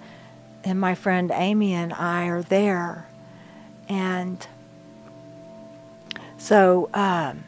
and 0.64 0.80
my 0.80 0.94
friend 0.94 1.30
Amy 1.34 1.72
and 1.72 1.92
I 1.92 2.26
are 2.26 2.42
there, 2.42 3.06
and 3.88 4.46
so 6.38 6.88
um, 6.94 7.44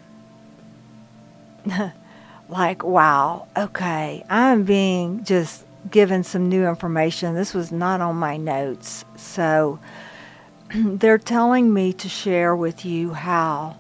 like 2.49 2.85
wow, 2.85 3.49
okay, 3.57 4.25
I'm 4.29 4.65
being 4.65 5.25
just 5.25 5.65
given 5.91 6.23
some 6.23 6.49
new 6.49 6.67
information. 6.67 7.35
This 7.35 7.55
was 7.55 7.73
not 7.73 8.01
on 8.01 8.17
my 8.17 8.37
notes. 8.37 9.05
So 9.17 9.79
they're 10.75 11.19
telling 11.19 11.73
me 11.73 11.93
to 11.95 12.09
share 12.09 12.55
with 12.55 12.85
you 12.85 13.13
how 13.13 13.77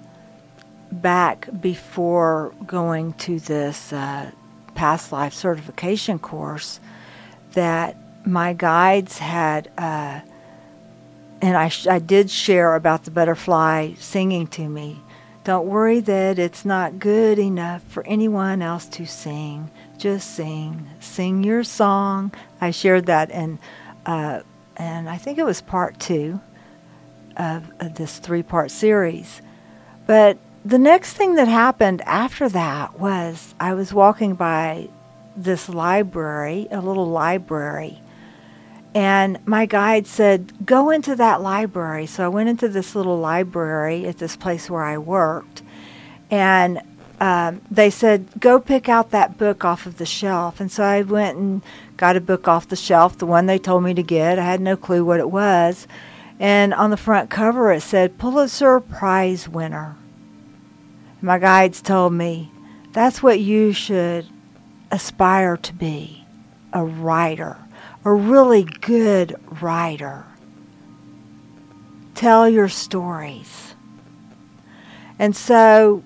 back 0.91 1.49
before 1.61 2.53
going 2.67 3.15
to 3.15 3.41
this 3.41 3.93
uh, 3.93 4.31
past 4.75 5.13
life 5.13 5.33
certification 5.33 6.19
course 6.19 6.81
that 7.53 7.97
my 8.27 8.53
guides 8.53 9.19
had 9.19 9.71
uh, 9.79 10.21
and 11.41 11.57
I, 11.57 11.69
sh- 11.69 11.89
I 11.89 11.99
did 11.99 12.31
share 12.31 12.77
about 12.77 13.05
the 13.05 13.11
butterfly 13.11 13.95
singing 13.99 14.47
to 14.49 14.69
me 14.69 15.01
don't 15.45 15.67
worry 15.67 15.99
that 16.01 16.39
it's 16.39 16.65
not 16.65 16.99
good 16.99 17.39
enough 17.39 17.83
for 17.83 18.07
anyone 18.07 18.63
else 18.63 18.87
to 18.87 19.07
sing 19.07 19.71
just 20.03 20.35
sing, 20.35 20.91
sing 20.99 21.45
your 21.45 21.63
song. 21.63 22.33
I 22.61 22.73
shared 22.73 23.07
that, 23.07 23.31
and 23.31 23.61
uh, 24.05 24.41
and 24.77 25.09
I 25.09 25.17
think 25.17 25.39
it 25.39 25.45
was 25.45 25.61
part 25.61 26.01
two 26.01 26.41
of, 27.37 27.71
of 27.79 27.95
this 27.95 28.19
three-part 28.19 28.73
series. 28.73 29.41
But 30.09 30.39
the 30.65 30.79
next 30.79 31.13
thing 31.13 31.37
that 31.37 31.47
happened 31.47 32.01
after 32.03 32.49
that 32.49 32.99
was 32.99 33.55
I 33.61 33.75
was 33.75 33.93
walking 33.95 34.35
by 34.35 34.89
this 35.37 35.69
library, 35.69 36.67
a 36.73 36.81
little 36.81 37.07
library, 37.07 38.01
and 38.97 39.39
my 39.47 39.67
guide 39.67 40.09
said, 40.09 40.67
Go 40.67 40.91
into 40.91 41.15
that 41.15 41.43
library. 41.43 42.07
So 42.07 42.25
I 42.25 42.29
went 42.29 42.49
into 42.49 42.69
this 42.69 42.97
little 42.97 43.21
library 43.21 44.07
at 44.07 44.19
this 44.19 44.35
place 44.35 44.69
where 44.69 44.83
I 44.83 44.99
worked. 44.99 45.63
And 46.29 46.81
um, 47.23 47.61
they 47.71 47.89
said, 47.89 48.29
go 48.41 48.59
pick 48.59 48.89
out 48.89 49.13
that 49.13 49.39
book 49.39 49.65
off 49.65 49.87
of 49.87 49.99
the 49.99 50.05
shelf. 50.05 50.59
And 50.59 50.73
so 50.73 50.83
I 50.83 51.03
went 51.03 51.39
and 51.39 51.63
got 51.97 52.17
a 52.17 52.21
book 52.21 52.49
off 52.49 52.67
the 52.67 52.75
shelf, 52.75 53.17
the 53.17 53.27
one 53.27 53.47
they 53.47 53.61
told 53.61 53.85
me 53.85 53.95
to 53.95 54.03
get. 54.03 54.41
I 54.41 54.45
had 54.45 54.61
no 54.61 54.77
clue 54.77 55.05
what 55.05 55.21
it 55.21 55.31
was. 55.31 55.87
And 56.41 56.75
on 56.75 56.91
the 56.91 56.97
front 56.97 57.31
cover, 57.31 57.71
it 57.71 57.83
said 57.83 58.19
Pulitzer 58.19 58.81
Prize 58.81 59.49
winner. 59.49 59.95
My 61.21 61.39
guides 61.39 61.81
told 61.81 62.13
me, 62.13 62.51
that's 62.91 63.23
what 63.23 63.39
you 63.39 63.73
should 63.73 64.27
aspire 64.91 65.57
to 65.59 65.73
be 65.73 66.27
a 66.73 66.85
writer, 66.85 67.57
a 68.05 68.13
really 68.13 68.65
good 68.65 69.37
writer. 69.63 70.27
Tell 72.17 72.49
your 72.49 72.69
stories. 72.69 73.77
And 75.21 75.37
so 75.37 76.03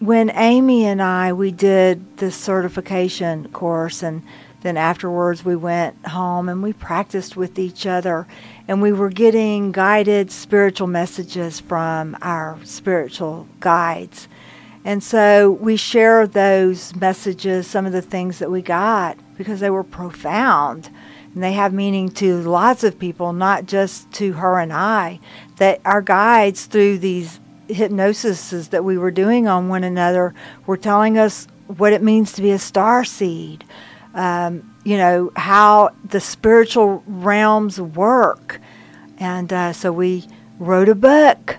when 0.00 0.30
Amy 0.30 0.86
and 0.86 1.00
I 1.00 1.32
we 1.32 1.52
did 1.52 2.16
the 2.16 2.32
certification 2.32 3.48
course 3.50 4.02
and 4.02 4.22
then 4.62 4.76
afterwards 4.76 5.44
we 5.44 5.54
went 5.54 6.06
home 6.06 6.48
and 6.48 6.62
we 6.62 6.72
practiced 6.72 7.36
with 7.36 7.58
each 7.58 7.86
other 7.86 8.26
and 8.66 8.80
we 8.80 8.92
were 8.92 9.10
getting 9.10 9.72
guided 9.72 10.30
spiritual 10.30 10.86
messages 10.86 11.60
from 11.60 12.16
our 12.22 12.58
spiritual 12.64 13.46
guides. 13.60 14.26
And 14.84 15.02
so 15.02 15.50
we 15.50 15.76
shared 15.76 16.32
those 16.32 16.94
messages, 16.96 17.66
some 17.66 17.84
of 17.84 17.92
the 17.92 18.02
things 18.02 18.38
that 18.38 18.50
we 18.50 18.62
got 18.62 19.18
because 19.36 19.60
they 19.60 19.70
were 19.70 19.84
profound 19.84 20.90
and 21.34 21.42
they 21.42 21.52
have 21.52 21.74
meaning 21.74 22.10
to 22.12 22.40
lots 22.40 22.84
of 22.84 22.98
people, 22.98 23.34
not 23.34 23.66
just 23.66 24.10
to 24.12 24.32
her 24.32 24.58
and 24.58 24.72
I. 24.72 25.20
That 25.56 25.80
our 25.84 26.02
guides 26.02 26.64
through 26.64 26.98
these 26.98 27.38
hypnosis 27.72 28.68
that 28.68 28.84
we 28.84 28.98
were 28.98 29.10
doing 29.10 29.48
on 29.48 29.68
one 29.68 29.84
another 29.84 30.34
were 30.66 30.76
telling 30.76 31.18
us 31.18 31.46
what 31.66 31.92
it 31.92 32.02
means 32.02 32.32
to 32.32 32.42
be 32.42 32.50
a 32.50 32.58
star 32.58 33.04
seed. 33.04 33.64
Um, 34.14 34.74
you 34.84 34.96
know 34.96 35.30
how 35.36 35.90
the 36.04 36.20
spiritual 36.20 37.02
realms 37.06 37.80
work, 37.80 38.60
and 39.18 39.52
uh, 39.52 39.72
so 39.72 39.92
we 39.92 40.26
wrote 40.58 40.88
a 40.88 40.94
book. 40.94 41.58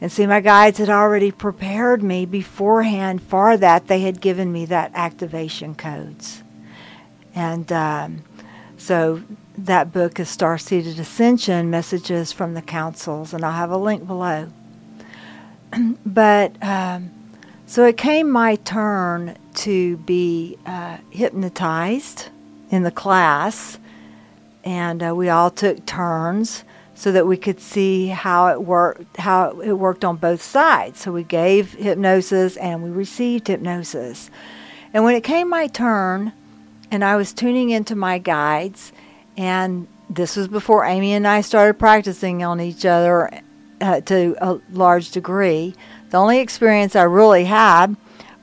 And 0.00 0.12
see, 0.12 0.26
my 0.26 0.40
guides 0.40 0.78
had 0.78 0.90
already 0.90 1.30
prepared 1.30 2.02
me 2.02 2.26
beforehand 2.26 3.22
for 3.22 3.56
that. 3.56 3.86
They 3.86 4.00
had 4.00 4.20
given 4.20 4.52
me 4.52 4.66
that 4.66 4.92
activation 4.94 5.74
codes, 5.74 6.42
and 7.34 7.72
um, 7.72 8.22
so 8.76 9.22
that 9.56 9.92
book 9.92 10.20
is 10.20 10.28
Star 10.28 10.58
Seeded 10.58 10.98
Ascension 10.98 11.70
Messages 11.70 12.32
from 12.32 12.54
the 12.54 12.62
Councils, 12.62 13.32
and 13.32 13.44
I'll 13.44 13.52
have 13.52 13.70
a 13.70 13.76
link 13.76 14.06
below. 14.06 14.50
but 16.06 16.62
um, 16.62 17.10
so 17.66 17.84
it 17.84 17.96
came 17.96 18.30
my 18.30 18.56
turn 18.56 19.36
to 19.54 19.96
be 19.98 20.58
uh, 20.66 20.98
hypnotized 21.10 22.28
in 22.70 22.82
the 22.82 22.90
class, 22.90 23.78
and 24.64 25.02
uh, 25.02 25.14
we 25.14 25.28
all 25.28 25.50
took 25.50 25.84
turns 25.86 26.64
so 26.94 27.10
that 27.12 27.26
we 27.26 27.36
could 27.36 27.60
see 27.60 28.08
how 28.08 28.48
it 28.48 28.62
worked 28.62 29.16
how 29.16 29.60
it 29.60 29.72
worked 29.72 30.04
on 30.04 30.16
both 30.16 30.40
sides. 30.40 31.00
So 31.00 31.12
we 31.12 31.24
gave 31.24 31.72
hypnosis 31.72 32.56
and 32.56 32.82
we 32.82 32.90
received 32.90 33.48
hypnosis. 33.48 34.30
And 34.92 35.04
when 35.04 35.16
it 35.16 35.24
came 35.24 35.50
my 35.50 35.66
turn 35.66 36.32
and 36.90 37.04
I 37.04 37.16
was 37.16 37.32
tuning 37.32 37.70
into 37.70 37.96
my 37.96 38.18
guides 38.18 38.92
and 39.36 39.88
this 40.08 40.36
was 40.36 40.46
before 40.46 40.84
Amy 40.84 41.12
and 41.12 41.26
I 41.26 41.40
started 41.40 41.74
practicing 41.74 42.44
on 42.44 42.60
each 42.60 42.84
other 42.84 43.28
uh, 43.84 44.00
to 44.00 44.34
a 44.40 44.58
large 44.72 45.10
degree. 45.10 45.74
The 46.08 46.16
only 46.16 46.40
experience 46.40 46.96
I 46.96 47.02
really 47.02 47.44
had 47.44 47.96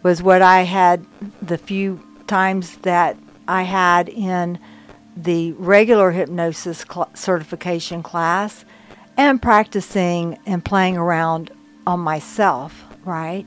was 0.03 0.21
what 0.21 0.43
I 0.43 0.61
had 0.61 1.03
the 1.41 1.57
few 1.57 1.99
times 2.27 2.77
that 2.77 3.17
I 3.47 3.63
had 3.63 4.07
in 4.07 4.59
the 5.17 5.53
regular 5.53 6.11
hypnosis 6.11 6.85
cl- 6.87 7.09
certification 7.15 8.03
class 8.03 8.65
and 9.17 9.41
practicing 9.41 10.37
and 10.45 10.63
playing 10.63 10.95
around 10.95 11.49
on 11.87 11.99
myself, 11.99 12.85
right? 13.03 13.45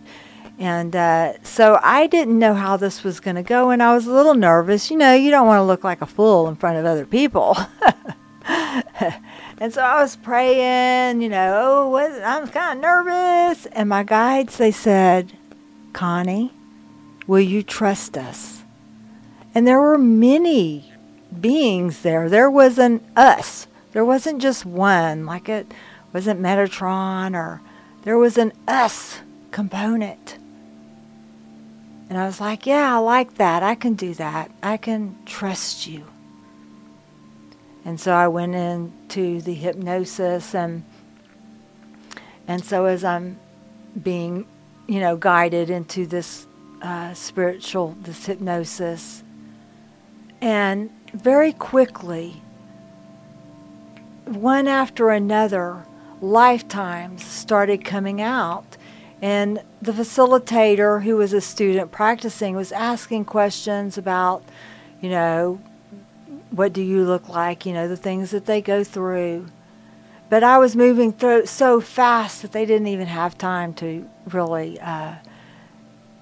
And 0.58 0.96
uh, 0.96 1.34
so 1.44 1.78
I 1.80 2.08
didn't 2.08 2.38
know 2.38 2.54
how 2.54 2.76
this 2.76 3.04
was 3.04 3.20
going 3.20 3.36
to 3.36 3.42
go, 3.42 3.70
and 3.70 3.80
I 3.80 3.94
was 3.94 4.06
a 4.06 4.12
little 4.12 4.34
nervous. 4.34 4.90
You 4.90 4.96
know, 4.96 5.14
you 5.14 5.30
don't 5.30 5.46
want 5.46 5.60
to 5.60 5.64
look 5.64 5.84
like 5.84 6.02
a 6.02 6.06
fool 6.06 6.48
in 6.48 6.56
front 6.56 6.76
of 6.76 6.84
other 6.84 7.06
people. 7.06 7.56
and 9.58 9.72
so 9.72 9.82
I 9.82 10.02
was 10.02 10.16
praying, 10.16 11.22
you 11.22 11.28
know, 11.28 11.92
oh, 11.92 12.22
I'm 12.24 12.48
kind 12.48 12.78
of 12.78 12.82
nervous. 12.82 13.66
And 13.66 13.88
my 13.88 14.02
guides, 14.02 14.56
they 14.56 14.72
said, 14.72 15.32
Connie, 15.92 16.52
will 17.26 17.40
you 17.40 17.62
trust 17.62 18.18
us? 18.18 18.62
And 19.54 19.66
there 19.66 19.80
were 19.80 19.98
many 19.98 20.92
beings 21.40 22.02
there. 22.02 22.28
There 22.28 22.50
was 22.50 22.78
an 22.78 23.00
us. 23.16 23.66
There 23.92 24.04
wasn't 24.04 24.42
just 24.42 24.66
one, 24.66 25.24
like 25.24 25.48
it 25.48 25.72
wasn't 26.12 26.40
Metatron, 26.40 27.36
or 27.36 27.60
there 28.02 28.18
was 28.18 28.36
an 28.36 28.52
us 28.66 29.20
component. 29.52 30.36
And 32.08 32.18
I 32.18 32.26
was 32.26 32.40
like, 32.40 32.66
yeah, 32.66 32.96
I 32.96 32.98
like 32.98 33.34
that. 33.34 33.62
I 33.62 33.76
can 33.76 33.94
do 33.94 34.14
that. 34.14 34.50
I 34.62 34.76
can 34.76 35.16
trust 35.24 35.86
you. 35.86 36.04
And 37.84 38.00
so 38.00 38.12
I 38.12 38.28
went 38.28 38.54
into 38.54 39.40
the 39.40 39.54
hypnosis 39.54 40.54
and 40.54 40.84
and 42.46 42.62
so 42.62 42.84
as 42.84 43.04
I'm 43.04 43.38
being, 44.02 44.46
you 44.86 45.00
know, 45.00 45.16
guided 45.16 45.70
into 45.70 46.06
this 46.06 46.46
uh, 46.82 47.14
spiritual, 47.14 47.96
this 48.02 48.26
hypnosis, 48.26 49.22
and 50.40 50.90
very 51.14 51.52
quickly, 51.52 52.42
one 54.26 54.68
after 54.68 55.10
another, 55.10 55.86
lifetimes 56.20 57.24
started 57.24 57.84
coming 57.84 58.20
out. 58.20 58.76
And 59.22 59.62
the 59.80 59.92
facilitator, 59.92 61.02
who 61.02 61.16
was 61.16 61.32
a 61.32 61.40
student 61.40 61.90
practicing, 61.92 62.56
was 62.56 62.72
asking 62.72 63.24
questions 63.24 63.96
about, 63.96 64.42
you 65.00 65.08
know, 65.08 65.60
what 66.54 66.72
do 66.72 66.82
you 66.82 67.04
look 67.04 67.28
like, 67.28 67.66
you 67.66 67.72
know, 67.72 67.88
the 67.88 67.96
things 67.96 68.30
that 68.30 68.46
they 68.46 68.60
go 68.60 68.84
through. 68.84 69.46
But 70.30 70.42
I 70.42 70.58
was 70.58 70.76
moving 70.76 71.12
through 71.12 71.46
so 71.46 71.80
fast 71.80 72.42
that 72.42 72.52
they 72.52 72.64
didn't 72.64 72.86
even 72.86 73.06
have 73.06 73.36
time 73.36 73.74
to 73.74 74.08
really, 74.26 74.78
uh, 74.80 75.16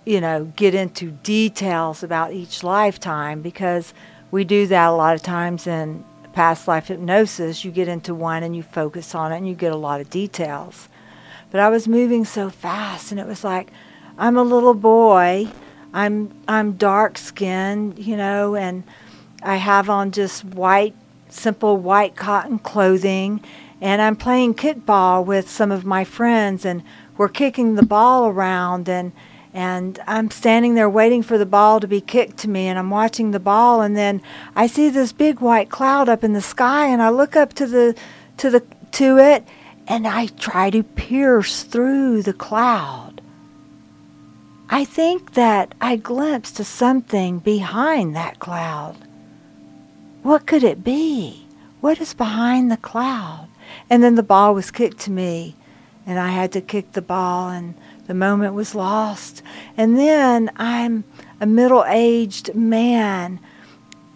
you 0.05 0.21
know, 0.21 0.47
get 0.57 0.75
into 0.75 1.11
details 1.11 2.03
about 2.03 2.33
each 2.33 2.63
lifetime 2.63 3.43
because 3.43 3.95
we 4.31 4.45
do 4.45 4.67
that 4.67 4.89
a 4.89 4.93
lot 4.93 5.15
of 5.15 5.23
times 5.23 5.67
in 5.67 6.05
past 6.33 6.67
life 6.67 6.89
hypnosis. 6.89 7.65
You 7.65 7.71
get 7.71 7.89
into 7.89 8.15
one 8.15 8.43
and 8.43 8.57
you 8.57 8.63
focus 8.63 9.15
on 9.15 9.33
it 9.33 9.37
and 9.37 9.49
you 9.49 9.55
get 9.55 9.73
a 9.73 9.77
lot 9.77 10.01
of 10.01 10.11
details. 10.11 10.89
But 11.51 11.61
I 11.61 11.69
was 11.69 11.87
moving 11.87 12.25
so 12.25 12.49
fast 12.49 13.13
and 13.13 13.21
it 13.21 13.27
was 13.27 13.45
like, 13.45 13.71
I'm 14.19 14.37
a 14.37 14.43
little 14.43 14.75
boy. 14.75 15.49
I'm 15.95 16.33
I'm 16.49 16.73
dark 16.73 17.19
skinned, 17.19 17.99
you 17.99 18.17
know, 18.17 18.57
and 18.57 18.83
I 19.45 19.57
have 19.57 19.91
on 19.91 20.11
just 20.11 20.45
white, 20.45 20.95
simple 21.29 21.77
white 21.77 22.17
cotton 22.17 22.59
clothing, 22.59 23.43
and 23.81 24.01
I'm 24.01 24.17
playing 24.17 24.55
kickball 24.55 25.25
with 25.25 25.51
some 25.51 25.73
of 25.73 25.85
my 25.85 26.05
friends, 26.05 26.65
and 26.65 26.83
we're 27.17 27.29
kicking 27.29 27.75
the 27.75 27.85
ball 27.85 28.27
around, 28.27 28.89
and 28.89 29.13
and 29.55 29.99
I'm 30.07 30.31
standing 30.31 30.75
there 30.77 30.89
waiting 30.89 31.23
for 31.23 31.37
the 31.37 31.45
ball 31.45 31.79
to 31.81 31.87
be 31.87 32.01
kicked 32.01 32.39
to 32.39 32.49
me, 32.49 32.69
and 32.69 32.79
I'm 32.79 32.89
watching 32.91 33.33
the 33.33 33.41
ball, 33.41 33.83
and 33.83 33.97
then 33.97 34.23
I 34.57 34.67
see 34.67 34.89
this 34.89 35.13
big 35.13 35.41
white 35.41 35.69
cloud 35.69 36.09
up 36.09 36.25
in 36.25 36.33
the 36.33 36.41
sky, 36.41 36.87
and 36.87 37.03
I 37.03 37.11
look 37.11 37.37
up 37.37 37.53
to 37.55 37.67
the 37.67 37.95
to 38.39 38.51
the 38.51 38.63
to 38.93 39.19
it, 39.19 39.47
and 39.87 40.07
I 40.07 40.27
try 40.27 40.71
to 40.71 40.83
pierce 40.83 41.65
through 41.65 42.23
the 42.23 42.33
cloud. 42.33 43.21
I 44.71 44.87
think 44.87 45.35
that 45.35 45.75
I 45.83 45.97
glimpsed 45.97 46.57
something 46.65 47.41
behind 47.41 48.17
that 48.17 48.39
cloud. 48.39 48.97
What 50.23 50.47
could 50.47 50.63
it 50.63 50.85
be? 50.85 51.47
What 51.81 52.01
is 52.01 52.15
behind 52.15 52.71
the 52.71 52.77
cloud? 52.77 53.49
And 53.91 54.05
then 54.05 54.15
the 54.15 54.23
ball 54.23 54.55
was 54.55 54.71
kicked 54.71 55.01
to 55.01 55.11
me, 55.11 55.57
and 56.07 56.19
I 56.19 56.29
had 56.29 56.53
to 56.53 56.61
kick 56.61 56.93
the 56.93 57.03
ball, 57.03 57.49
and 57.49 57.75
the 58.07 58.15
moment 58.15 58.55
was 58.55 58.75
lost. 58.75 59.43
And 59.77 59.99
then 59.99 60.51
I'm 60.57 61.03
a 61.41 61.47
middle 61.47 61.85
aged 61.89 62.55
man, 62.55 63.41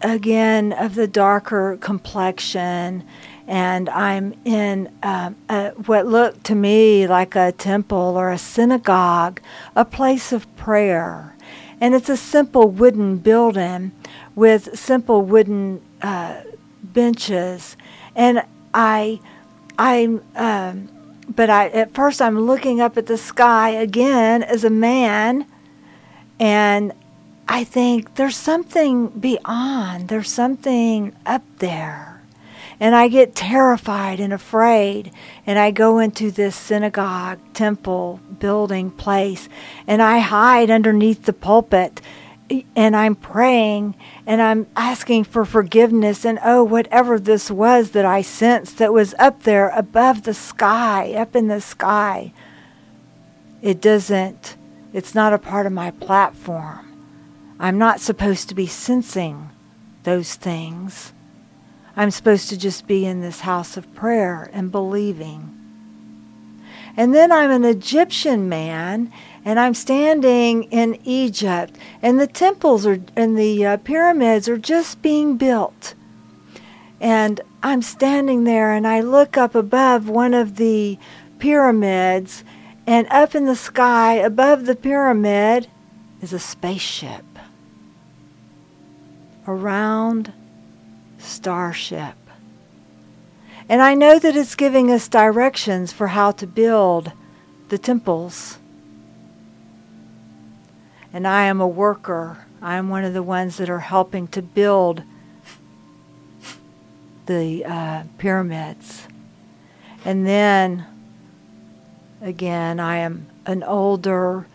again, 0.01 0.73
of 0.73 0.95
the 0.95 1.09
darker 1.09 1.77
complexion, 1.81 3.05
and 3.49 3.89
I'm 3.89 4.35
in 4.45 4.93
um, 5.03 5.35
a, 5.49 5.71
what 5.71 6.07
looked 6.07 6.45
to 6.45 6.55
me 6.55 7.09
like 7.09 7.35
a 7.35 7.51
temple 7.51 8.17
or 8.17 8.31
a 8.31 8.39
synagogue, 8.39 9.41
a 9.75 9.85
place 9.85 10.33
of 10.33 10.55
prayer. 10.57 11.35
And 11.81 11.95
it's 11.95 12.09
a 12.09 12.17
simple 12.17 12.71
wooden 12.71 13.19
building 13.19 13.93
with 14.37 14.79
simple 14.79 15.23
wooden 15.23 15.83
uh, 16.01 16.43
benches, 16.85 17.77
and 18.15 18.45
I, 18.73 19.19
I'm, 19.77 20.23
um, 20.37 20.89
but 21.29 21.51
I 21.51 21.71
at 21.71 21.93
first 21.95 22.23
I'm 22.23 22.39
looking 22.39 22.81
up 22.81 22.97
at 22.97 23.07
the 23.07 23.19
sky 23.19 23.71
again 23.71 24.45
as 24.45 24.63
a 24.63 24.71
man, 24.71 25.47
and 26.39 26.93
I 27.49 27.65
think 27.65 28.17
there's 28.17 28.37
something 28.37 29.09
beyond. 29.09 30.09
There's 30.09 30.31
something 30.31 31.15
up 31.25 31.43
there. 31.59 32.23
And 32.79 32.95
I 32.95 33.09
get 33.09 33.35
terrified 33.35 34.21
and 34.21 34.33
afraid. 34.33 35.13
And 35.47 35.59
I 35.59 35.71
go 35.71 35.99
into 35.99 36.31
this 36.31 36.57
synagogue, 36.57 37.39
temple, 37.55 38.21
building 38.39 38.91
place. 38.91 39.49
And 39.87 40.03
I 40.03 40.19
hide 40.19 40.71
underneath 40.71 41.25
the 41.25 41.33
pulpit 41.33 42.03
and 42.77 42.95
I'm 42.97 43.15
praying 43.15 43.95
and 44.27 44.41
I'm 44.41 44.67
asking 44.77 45.25
for 45.25 45.45
forgiveness 45.45 46.25
and 46.25 46.39
oh 46.45 46.63
whatever 46.63 47.19
this 47.19 47.51
was 47.51 47.91
that 47.91 48.05
I 48.05 48.23
sensed 48.23 48.79
that 48.79 48.93
was 48.93 49.15
up 49.19 49.43
there 49.43 49.71
above 49.71 50.23
the 50.23 50.35
sky 50.35 51.13
up 51.15 51.35
in 51.35 51.49
the 51.49 51.61
sky 51.61 52.33
it 53.63 53.81
doesn't 53.81 54.57
it's 54.97 55.15
not 55.15 55.35
a 55.35 55.39
part 55.39 55.67
of 55.67 55.75
my 55.75 55.91
platform. 55.91 56.81
I'm 57.61 57.77
not 57.77 58.01
supposed 58.01 58.49
to 58.49 58.55
be 58.55 58.67
sensing 58.67 59.51
those 60.05 60.37
things. 60.37 61.13
I'm 61.95 62.11
supposed 62.11 62.49
to 62.49 62.57
just 62.57 62.87
be 62.87 63.05
in 63.05 63.21
this 63.21 63.41
house 63.41 63.77
of 63.77 63.95
prayer 63.95 64.49
and 64.55 64.73
believing. 64.73 65.53
And 66.97 67.15
then 67.15 67.31
I'm 67.31 67.51
an 67.51 67.67
Egyptian 67.67 68.49
man 68.49 69.13
and 69.47 69.61
I'm 69.61 69.75
standing 69.75 70.65
in 70.65 70.99
Egypt, 71.05 71.79
and 72.03 72.19
the 72.19 72.27
temples 72.27 72.85
are 72.85 72.99
and 73.15 73.39
the 73.39 73.65
uh, 73.65 73.77
pyramids 73.77 74.49
are 74.49 74.59
just 74.59 75.01
being 75.03 75.37
built. 75.37 75.95
And 77.01 77.41
I'm 77.63 77.81
standing 77.81 78.43
there, 78.43 78.73
and 78.73 78.89
I 78.89 79.01
look 79.01 79.39
up 79.39 79.55
above 79.55 80.09
one 80.09 80.35
of 80.35 80.57
the 80.57 80.99
pyramids, 81.39 82.43
and 82.89 83.07
up 83.09 83.37
in 83.37 83.47
the 83.47 83.55
sky 83.55 84.15
above 84.15 84.67
the 84.67 84.75
pyramid 84.75 85.69
is 86.21 86.33
a 86.33 86.41
spaceship. 86.41 87.25
A 89.47 89.55
round 89.55 90.33
starship. 91.19 92.17
And 93.69 93.81
I 93.81 93.95
know 93.95 94.19
that 94.19 94.35
it's 94.35 94.57
giving 94.57 94.91
us 94.91 95.07
directions 95.07 95.93
for 95.93 96.09
how 96.09 96.33
to 96.33 96.49
build 96.49 97.13
the 97.69 97.79
temples 97.79 98.59
and 101.13 101.27
I 101.27 101.45
am 101.45 101.61
a 101.61 101.69
worker. 101.69 102.47
I 102.61 102.77
am 102.77 102.89
one 102.89 103.05
of 103.05 103.15
the 103.15 103.23
ones 103.23 103.57
that 103.59 103.71
are 103.71 103.81
helping 103.81 104.29
to 104.29 104.43
build 104.43 105.03
the 107.27 107.65
uh, 107.65 108.05
pyramids. 108.19 109.07
And 110.05 110.27
then 110.27 110.87
again, 112.21 112.81
I 112.81 112.99
am 112.99 113.27
an 113.47 113.63
older, 113.63 114.47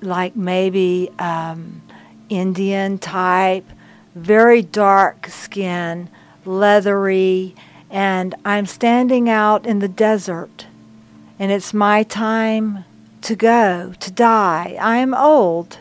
like 0.00 0.36
maybe 0.36 1.10
um, 1.18 1.82
Indian 2.28 2.98
type, 2.98 3.68
very 4.14 4.62
dark 4.62 5.28
skin, 5.28 6.08
leathery, 6.44 7.54
and 7.90 8.34
I'm 8.44 8.66
standing 8.66 9.28
out 9.28 9.66
in 9.66 9.78
the 9.78 9.88
desert. 9.88 10.66
And 11.38 11.52
it's 11.52 11.74
my 11.74 12.02
time 12.02 12.84
to 13.26 13.34
go, 13.34 13.92
to 13.98 14.10
die. 14.12 14.76
I 14.80 14.98
am 14.98 15.12
old. 15.12 15.78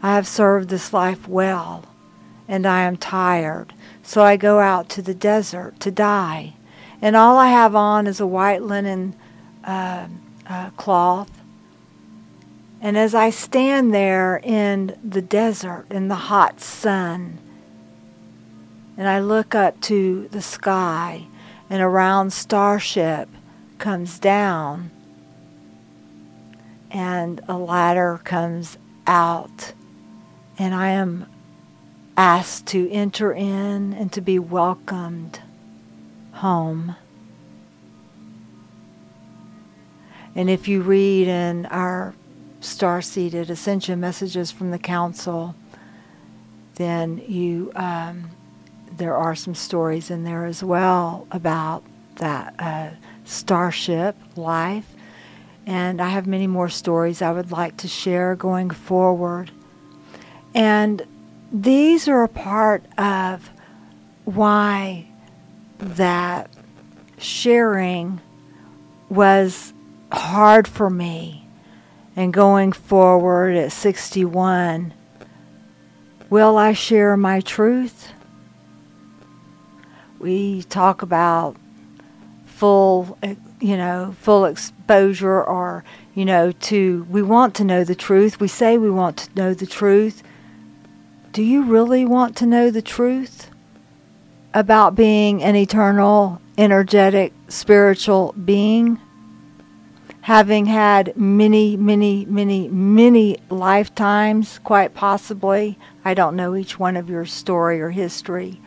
I 0.00 0.14
have 0.14 0.28
served 0.28 0.68
this 0.68 0.92
life 0.92 1.26
well, 1.26 1.84
and 2.46 2.64
I 2.64 2.82
am 2.82 2.96
tired. 2.96 3.74
So 4.04 4.22
I 4.22 4.36
go 4.36 4.60
out 4.60 4.88
to 4.90 5.02
the 5.02 5.12
desert 5.12 5.80
to 5.80 5.90
die. 5.90 6.54
And 7.02 7.16
all 7.16 7.36
I 7.36 7.48
have 7.48 7.74
on 7.74 8.06
is 8.06 8.20
a 8.20 8.28
white 8.28 8.62
linen 8.62 9.16
uh, 9.64 10.06
uh, 10.48 10.70
cloth. 10.76 11.32
And 12.80 12.96
as 12.96 13.12
I 13.12 13.30
stand 13.30 13.92
there 13.92 14.36
in 14.40 14.96
the 15.02 15.22
desert, 15.22 15.86
in 15.90 16.06
the 16.06 16.14
hot 16.14 16.60
sun, 16.60 17.38
and 18.96 19.08
I 19.08 19.18
look 19.18 19.52
up 19.52 19.80
to 19.82 20.28
the 20.30 20.42
sky, 20.42 21.26
and 21.68 21.82
a 21.82 21.88
round 21.88 22.32
starship 22.32 23.28
comes 23.78 24.18
down 24.18 24.90
and 26.90 27.40
a 27.48 27.58
ladder 27.58 28.20
comes 28.24 28.78
out, 29.06 29.72
and 30.58 30.74
I 30.74 30.88
am 30.88 31.26
asked 32.16 32.66
to 32.68 32.90
enter 32.90 33.32
in 33.32 33.92
and 33.92 34.12
to 34.12 34.20
be 34.20 34.38
welcomed 34.38 35.40
home. 36.32 36.96
And 40.34 40.48
if 40.48 40.68
you 40.68 40.82
read 40.82 41.28
in 41.28 41.66
our 41.66 42.14
star 42.60 43.02
seeded 43.02 43.50
ascension 43.50 44.00
messages 44.00 44.50
from 44.50 44.70
the 44.70 44.78
council, 44.78 45.54
then 46.76 47.22
you 47.26 47.72
um, 47.74 48.30
there 48.96 49.16
are 49.16 49.34
some 49.34 49.54
stories 49.54 50.10
in 50.10 50.24
there 50.24 50.44
as 50.46 50.62
well 50.62 51.26
about 51.30 51.82
that 52.16 52.54
uh, 52.58 52.90
starship 53.26 54.16
life. 54.36 54.94
And 55.66 56.00
I 56.00 56.08
have 56.10 56.26
many 56.26 56.46
more 56.46 56.68
stories 56.68 57.20
I 57.20 57.32
would 57.32 57.50
like 57.50 57.76
to 57.78 57.88
share 57.88 58.36
going 58.36 58.70
forward. 58.70 59.50
And 60.54 61.06
these 61.52 62.08
are 62.08 62.22
a 62.22 62.28
part 62.28 62.84
of 62.96 63.50
why 64.24 65.08
that 65.78 66.50
sharing 67.18 68.20
was 69.08 69.72
hard 70.12 70.66
for 70.68 70.88
me. 70.88 71.48
And 72.14 72.32
going 72.32 72.72
forward 72.72 73.56
at 73.56 73.72
61, 73.72 74.94
will 76.30 76.56
I 76.56 76.72
share 76.72 77.16
my 77.16 77.40
truth? 77.40 78.12
We 80.18 80.62
talk 80.62 81.02
about 81.02 81.56
full, 82.56 83.18
uh, 83.22 83.34
you 83.60 83.76
know, 83.76 84.14
full 84.20 84.46
exposure 84.46 85.44
or, 85.44 85.84
you 86.14 86.24
know, 86.24 86.50
to, 86.52 87.06
we 87.10 87.20
want 87.20 87.54
to 87.54 87.64
know 87.64 87.84
the 87.84 87.94
truth. 87.94 88.40
We 88.40 88.48
say 88.48 88.78
we 88.78 88.90
want 88.90 89.18
to 89.18 89.28
know 89.36 89.52
the 89.52 89.66
truth. 89.66 90.22
Do 91.32 91.42
you 91.42 91.64
really 91.64 92.06
want 92.06 92.34
to 92.38 92.46
know 92.46 92.70
the 92.70 92.80
truth 92.80 93.50
about 94.54 94.94
being 94.94 95.42
an 95.42 95.54
eternal, 95.54 96.40
energetic, 96.56 97.34
spiritual 97.48 98.32
being? 98.32 98.98
Having 100.22 100.66
had 100.66 101.14
many, 101.14 101.76
many, 101.76 102.24
many, 102.24 102.68
many 102.68 103.36
lifetimes, 103.50 104.58
quite 104.64 104.94
possibly. 104.94 105.78
I 106.06 106.14
don't 106.14 106.34
know 106.34 106.56
each 106.56 106.78
one 106.78 106.96
of 106.96 107.10
your 107.10 107.26
story 107.26 107.82
or 107.82 107.90
history. 107.90 108.60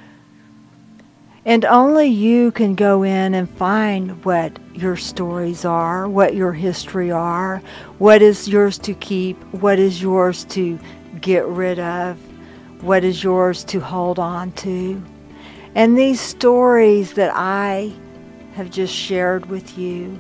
And 1.46 1.64
only 1.66 2.08
you 2.08 2.52
can 2.52 2.76
go 2.76 3.04
in 3.04 3.34
and 3.34 3.50
find 3.50 4.24
what 4.26 4.60
your 4.74 4.98
stories 4.98 5.64
are, 5.64 6.08
what 6.08 6.36
your 6.36 6.52
history 6.52 7.12
are, 7.12 7.62
what 7.98 8.22
is 8.22 8.50
yours 8.50 8.78
to 8.80 8.94
keep, 8.94 9.42
what 9.54 9.80
is 9.80 10.02
yours 10.02 10.44
to 10.46 10.78
get 11.22 11.46
rid 11.46 11.80
of, 11.80 12.18
what 12.82 13.04
is 13.04 13.24
yours 13.24 13.64
to 13.66 13.80
hold 13.80 14.20
on 14.20 14.52
to. 14.54 15.02
And 15.76 15.98
these 15.98 16.20
stories 16.20 17.14
that 17.14 17.32
I 17.34 17.94
have 18.54 18.70
just 18.70 18.94
shared 18.94 19.46
with 19.46 19.78
you 19.78 20.20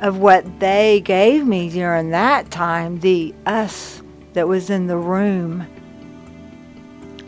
of 0.00 0.18
what 0.18 0.60
they 0.60 1.00
gave 1.00 1.46
me 1.46 1.68
during 1.68 2.10
that 2.10 2.50
time, 2.50 3.00
the 3.00 3.34
us 3.44 4.02
that 4.34 4.46
was 4.46 4.70
in 4.70 4.86
the 4.86 4.96
room, 4.96 5.66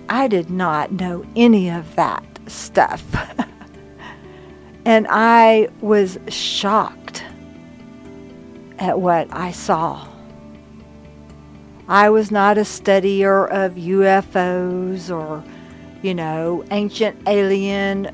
I 0.09 0.29
did 0.29 0.49
not 0.49 0.93
know 0.93 1.25
any 1.35 1.71
of 1.71 1.97
that 1.97 2.32
stuff. 2.53 3.05
and 4.85 5.07
I 5.09 5.69
was 5.81 6.19
shocked 6.29 7.25
at 8.79 9.01
what 9.01 9.29
I 9.31 9.53
saw. 9.53 10.09
I 11.89 12.11
was 12.11 12.31
not 12.31 12.59
a 12.59 12.63
studier 12.63 13.49
of 13.51 13.75
UFOs 13.75 15.11
or, 15.11 15.45
you 16.03 16.15
know, 16.15 16.65
ancient 16.71 17.29
alien 17.29 18.09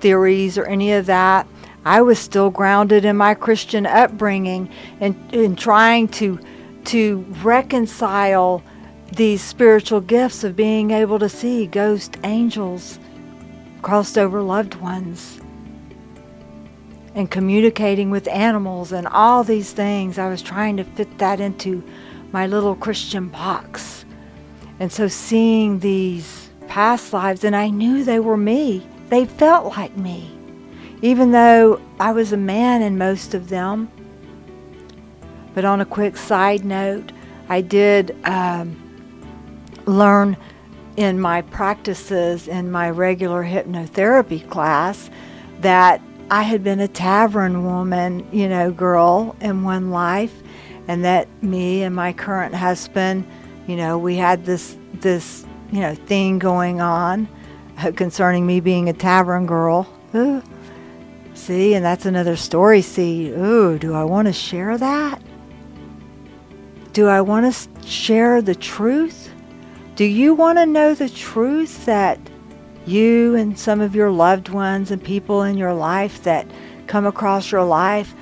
theories 0.00 0.56
or 0.56 0.66
any 0.66 0.92
of 0.92 1.06
that. 1.06 1.46
I 1.84 2.00
was 2.02 2.18
still 2.18 2.50
grounded 2.50 3.04
in 3.04 3.16
my 3.16 3.34
Christian 3.34 3.86
upbringing 3.86 4.70
and 5.00 5.16
in 5.34 5.56
trying 5.56 6.08
to 6.08 6.38
to 6.84 7.24
reconcile 7.42 8.62
these 9.12 9.42
spiritual 9.42 10.00
gifts 10.00 10.44
of 10.44 10.54
being 10.56 10.90
able 10.90 11.18
to 11.18 11.28
see 11.28 11.66
ghost 11.66 12.16
angels 12.24 12.98
crossed 13.84 14.16
over 14.16 14.40
loved 14.40 14.74
ones 14.76 15.38
and 17.14 17.30
communicating 17.30 18.10
with 18.10 18.26
animals 18.28 18.92
and 18.92 19.06
all 19.06 19.44
these 19.44 19.72
things. 19.72 20.18
I 20.18 20.30
was 20.30 20.40
trying 20.40 20.78
to 20.78 20.84
fit 20.84 21.18
that 21.18 21.38
into 21.38 21.84
my 22.32 22.46
little 22.46 22.74
Christian 22.74 23.28
box. 23.28 24.06
And 24.80 24.90
so 24.90 25.06
seeing 25.06 25.80
these 25.80 26.48
past 26.66 27.12
lives, 27.12 27.44
and 27.44 27.54
I 27.54 27.68
knew 27.68 28.04
they 28.04 28.20
were 28.20 28.38
me, 28.38 28.86
they 29.10 29.26
felt 29.26 29.76
like 29.76 29.94
me, 29.98 30.34
even 31.02 31.32
though 31.32 31.78
I 32.00 32.12
was 32.12 32.32
a 32.32 32.38
man 32.38 32.80
in 32.80 32.96
most 32.96 33.34
of 33.34 33.50
them. 33.50 33.90
But 35.54 35.66
on 35.66 35.82
a 35.82 35.86
quick 35.86 36.16
side 36.16 36.64
note, 36.64 37.12
I 37.50 37.60
did 37.60 38.16
um, 38.24 38.80
learn 39.84 40.38
in 40.96 41.20
my 41.20 41.42
practices 41.42 42.46
in 42.48 42.70
my 42.70 42.90
regular 42.90 43.44
hypnotherapy 43.44 44.48
class 44.48 45.10
that 45.60 46.00
I 46.30 46.42
had 46.42 46.64
been 46.64 46.80
a 46.80 46.88
tavern 46.88 47.64
woman, 47.64 48.26
you 48.32 48.48
know, 48.48 48.70
girl 48.70 49.36
in 49.40 49.62
one 49.62 49.90
life, 49.90 50.42
and 50.88 51.04
that 51.04 51.28
me 51.42 51.82
and 51.82 51.94
my 51.94 52.12
current 52.12 52.54
husband, 52.54 53.26
you 53.66 53.76
know, 53.76 53.98
we 53.98 54.16
had 54.16 54.44
this 54.44 54.76
this 54.94 55.44
you 55.72 55.80
know 55.80 55.94
thing 55.94 56.38
going 56.38 56.80
on 56.80 57.28
concerning 57.96 58.46
me 58.46 58.60
being 58.60 58.88
a 58.88 58.92
tavern 58.92 59.46
girl. 59.46 59.88
Ooh. 60.14 60.42
See, 61.34 61.74
and 61.74 61.84
that's 61.84 62.06
another 62.06 62.36
story. 62.36 62.80
See, 62.80 63.28
ooh, 63.30 63.78
do 63.78 63.92
I 63.92 64.04
want 64.04 64.28
to 64.28 64.32
share 64.32 64.78
that? 64.78 65.20
Do 66.92 67.08
I 67.08 67.20
want 67.20 67.52
to 67.52 67.86
share 67.86 68.40
the 68.40 68.54
truth? 68.54 69.33
Do 69.96 70.04
you 70.04 70.34
want 70.34 70.58
to 70.58 70.66
know 70.66 70.94
the 70.94 71.08
truth 71.08 71.86
that 71.86 72.18
you 72.84 73.36
and 73.36 73.56
some 73.56 73.80
of 73.80 73.94
your 73.94 74.10
loved 74.10 74.48
ones 74.48 74.90
and 74.90 75.02
people 75.02 75.42
in 75.42 75.56
your 75.56 75.72
life 75.72 76.24
that 76.24 76.50
come 76.88 77.06
across 77.06 77.52
your 77.52 77.64
life 77.64 78.12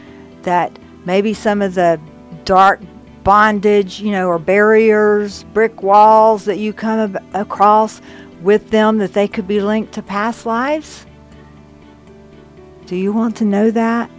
that 0.43 0.79
maybe 1.07 1.33
some 1.33 1.63
of 1.63 1.75
the 1.75 1.99
dark 2.45 2.81
bondage, 3.25 4.01
you 4.01 4.11
know, 4.11 4.29
or 4.29 4.39
barriers, 4.39 5.45
brick 5.55 5.83
walls 5.83 6.45
that 6.45 6.59
you 6.59 6.75
come 6.75 7.17
across 7.33 8.03
with 8.43 8.71
them 8.71 8.99
that 8.99 9.15
they 9.15 9.27
could 9.27 9.49
be 9.49 9.61
linked 9.63 9.93
to 9.95 10.03
past 10.03 10.45
lives? 10.45 11.07
Do 12.85 12.97
you 12.97 13.13
want 13.13 13.37
to 13.39 13.47
know 13.47 13.71
that? 13.71 14.11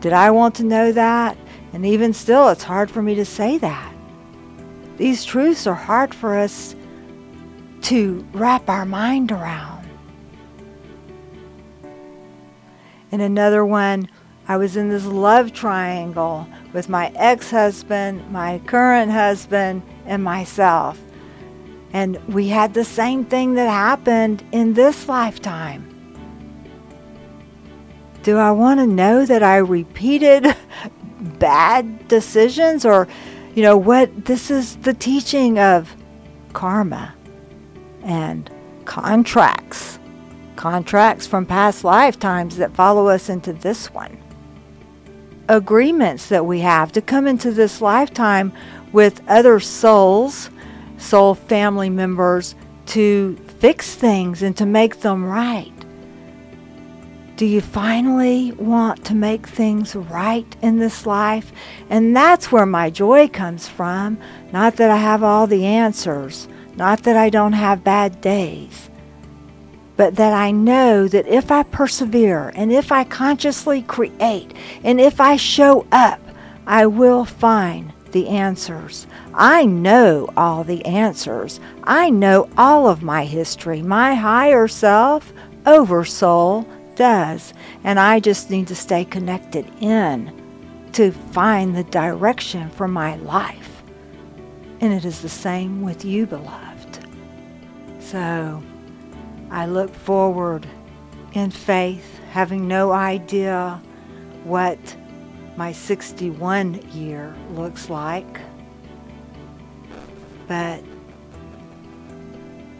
Did 0.00 0.12
I 0.12 0.30
want 0.30 0.54
to 0.56 0.64
know 0.64 0.92
that? 0.92 1.36
And 1.72 1.84
even 1.84 2.12
still, 2.12 2.50
it's 2.50 2.62
hard 2.62 2.88
for 2.88 3.02
me 3.02 3.16
to 3.16 3.24
say 3.24 3.58
that. 3.58 3.91
These 5.02 5.24
truths 5.24 5.66
are 5.66 5.74
hard 5.74 6.14
for 6.14 6.38
us 6.38 6.76
to 7.90 8.24
wrap 8.32 8.70
our 8.70 8.84
mind 8.84 9.32
around. 9.32 9.84
And 13.10 13.20
another 13.20 13.66
one, 13.66 14.08
I 14.46 14.58
was 14.58 14.76
in 14.76 14.90
this 14.90 15.04
love 15.04 15.52
triangle 15.52 16.46
with 16.72 16.88
my 16.88 17.10
ex 17.16 17.50
husband, 17.50 18.30
my 18.30 18.60
current 18.66 19.10
husband, 19.10 19.82
and 20.06 20.22
myself. 20.22 21.00
And 21.92 22.16
we 22.28 22.46
had 22.46 22.72
the 22.72 22.84
same 22.84 23.24
thing 23.24 23.54
that 23.54 23.68
happened 23.68 24.44
in 24.52 24.74
this 24.74 25.08
lifetime. 25.08 25.82
Do 28.22 28.36
I 28.36 28.52
want 28.52 28.78
to 28.78 28.86
know 28.86 29.26
that 29.26 29.42
I 29.42 29.56
repeated 29.56 30.54
bad 31.40 32.06
decisions 32.06 32.84
or 32.84 33.08
you 33.54 33.62
know 33.62 33.76
what 33.76 34.24
this 34.24 34.50
is 34.50 34.76
the 34.78 34.94
teaching 34.94 35.58
of 35.58 35.94
karma 36.52 37.14
and 38.02 38.50
contracts 38.84 39.98
contracts 40.56 41.26
from 41.26 41.44
past 41.44 41.82
lifetimes 41.82 42.56
that 42.56 42.72
follow 42.74 43.08
us 43.08 43.28
into 43.28 43.52
this 43.52 43.92
one. 43.92 44.16
Agreements 45.48 46.28
that 46.28 46.46
we 46.46 46.60
have 46.60 46.92
to 46.92 47.02
come 47.02 47.26
into 47.26 47.50
this 47.50 47.80
lifetime 47.80 48.52
with 48.92 49.20
other 49.28 49.58
souls 49.58 50.50
soul 50.98 51.34
family 51.34 51.90
members 51.90 52.54
to 52.86 53.36
fix 53.58 53.94
things 53.96 54.42
and 54.42 54.56
to 54.56 54.64
make 54.64 55.00
them 55.00 55.24
right 55.24 55.72
do 57.36 57.46
you 57.46 57.60
finally 57.60 58.52
want 58.52 59.04
to 59.06 59.14
make 59.14 59.46
things 59.46 59.96
right 59.96 60.56
in 60.62 60.78
this 60.78 61.06
life? 61.06 61.52
And 61.90 62.14
that's 62.14 62.52
where 62.52 62.66
my 62.66 62.90
joy 62.90 63.28
comes 63.28 63.68
from. 63.68 64.18
Not 64.52 64.76
that 64.76 64.90
I 64.90 64.98
have 64.98 65.22
all 65.22 65.46
the 65.46 65.64
answers, 65.64 66.46
not 66.76 67.02
that 67.04 67.16
I 67.16 67.30
don't 67.30 67.54
have 67.54 67.84
bad 67.84 68.20
days, 68.20 68.90
but 69.96 70.16
that 70.16 70.32
I 70.32 70.50
know 70.50 71.08
that 71.08 71.26
if 71.26 71.50
I 71.50 71.62
persevere 71.62 72.52
and 72.54 72.72
if 72.72 72.92
I 72.92 73.04
consciously 73.04 73.82
create 73.82 74.52
and 74.84 75.00
if 75.00 75.20
I 75.20 75.36
show 75.36 75.86
up 75.90 76.20
I 76.66 76.86
will 76.86 77.24
find 77.24 77.92
the 78.12 78.28
answers. 78.28 79.06
I 79.34 79.64
know 79.64 80.28
all 80.36 80.64
the 80.64 80.84
answers. 80.84 81.60
I 81.82 82.10
know 82.10 82.48
all 82.56 82.86
of 82.86 83.02
my 83.02 83.24
history. 83.24 83.82
My 83.82 84.14
higher 84.14 84.68
self, 84.68 85.32
oversoul, 85.66 86.66
does. 86.96 87.54
And 87.84 87.98
I 87.98 88.20
just 88.20 88.50
need 88.50 88.68
to 88.68 88.74
stay 88.74 89.04
connected 89.04 89.70
in 89.80 90.38
to 90.92 91.12
find 91.12 91.76
the 91.76 91.84
direction 91.84 92.70
for 92.70 92.88
my 92.88 93.16
life. 93.16 93.82
And 94.80 94.92
it 94.92 95.04
is 95.04 95.22
the 95.22 95.28
same 95.28 95.82
with 95.82 96.04
you, 96.04 96.26
beloved. 96.26 96.98
So 98.00 98.62
I 99.50 99.66
look 99.66 99.94
forward 99.94 100.66
in 101.34 101.50
faith, 101.50 102.18
having 102.30 102.66
no 102.68 102.92
idea 102.92 103.80
what 104.44 104.78
my 105.56 105.72
61 105.72 106.74
year 106.90 107.34
looks 107.50 107.88
like. 107.88 108.40
But 110.48 110.82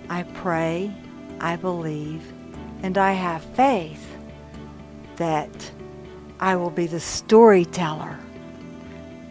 I 0.09 0.25
pray, 0.25 0.93
I 1.41 1.57
believe, 1.57 2.32
and 2.83 2.99
I 2.99 3.13
have 3.13 3.43
faith 3.55 4.07
that 5.17 5.71
I 6.41 6.57
will 6.57 6.71
be 6.71 6.87
the 6.87 7.01
storyteller 7.01 8.19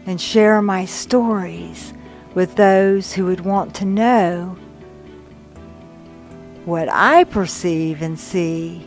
and 0.06 0.20
share 0.20 0.62
my 0.62 0.84
stories 0.84 1.92
with 2.34 2.56
those 2.56 3.12
who 3.12 3.26
would 3.26 3.40
want 3.40 3.74
to 3.76 3.84
know 3.84 4.56
what 6.64 6.88
I 6.88 7.24
perceive 7.24 8.02
and 8.02 8.18
see 8.18 8.86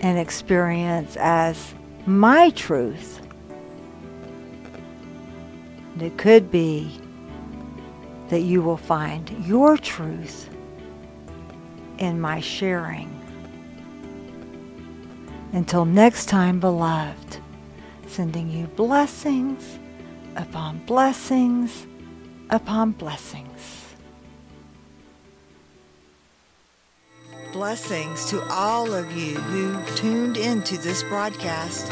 and 0.00 0.18
experience 0.18 1.16
as 1.18 1.74
my 2.06 2.50
truth. 2.50 3.20
And 5.92 6.02
it 6.02 6.18
could 6.18 6.50
be 6.50 7.00
that 8.28 8.40
you 8.40 8.60
will 8.60 8.76
find 8.76 9.30
your 9.46 9.76
truth 9.76 10.50
in 11.98 12.20
my 12.20 12.40
sharing. 12.40 13.15
Until 15.52 15.84
next 15.84 16.26
time, 16.26 16.60
beloved, 16.60 17.38
sending 18.06 18.50
you 18.50 18.66
blessings 18.66 19.78
upon 20.36 20.78
blessings 20.86 21.86
upon 22.50 22.92
blessings. 22.92 23.84
Blessings 27.52 28.26
to 28.26 28.42
all 28.50 28.92
of 28.92 29.16
you 29.16 29.34
who 29.36 29.96
tuned 29.96 30.36
into 30.36 30.76
this 30.78 31.02
broadcast. 31.04 31.90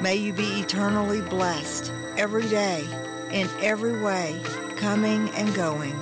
May 0.00 0.16
you 0.16 0.32
be 0.32 0.60
eternally 0.60 1.20
blessed 1.22 1.92
every 2.16 2.48
day, 2.48 2.84
in 3.32 3.48
every 3.60 4.00
way, 4.00 4.40
coming 4.76 5.28
and 5.30 5.52
going. 5.54 5.94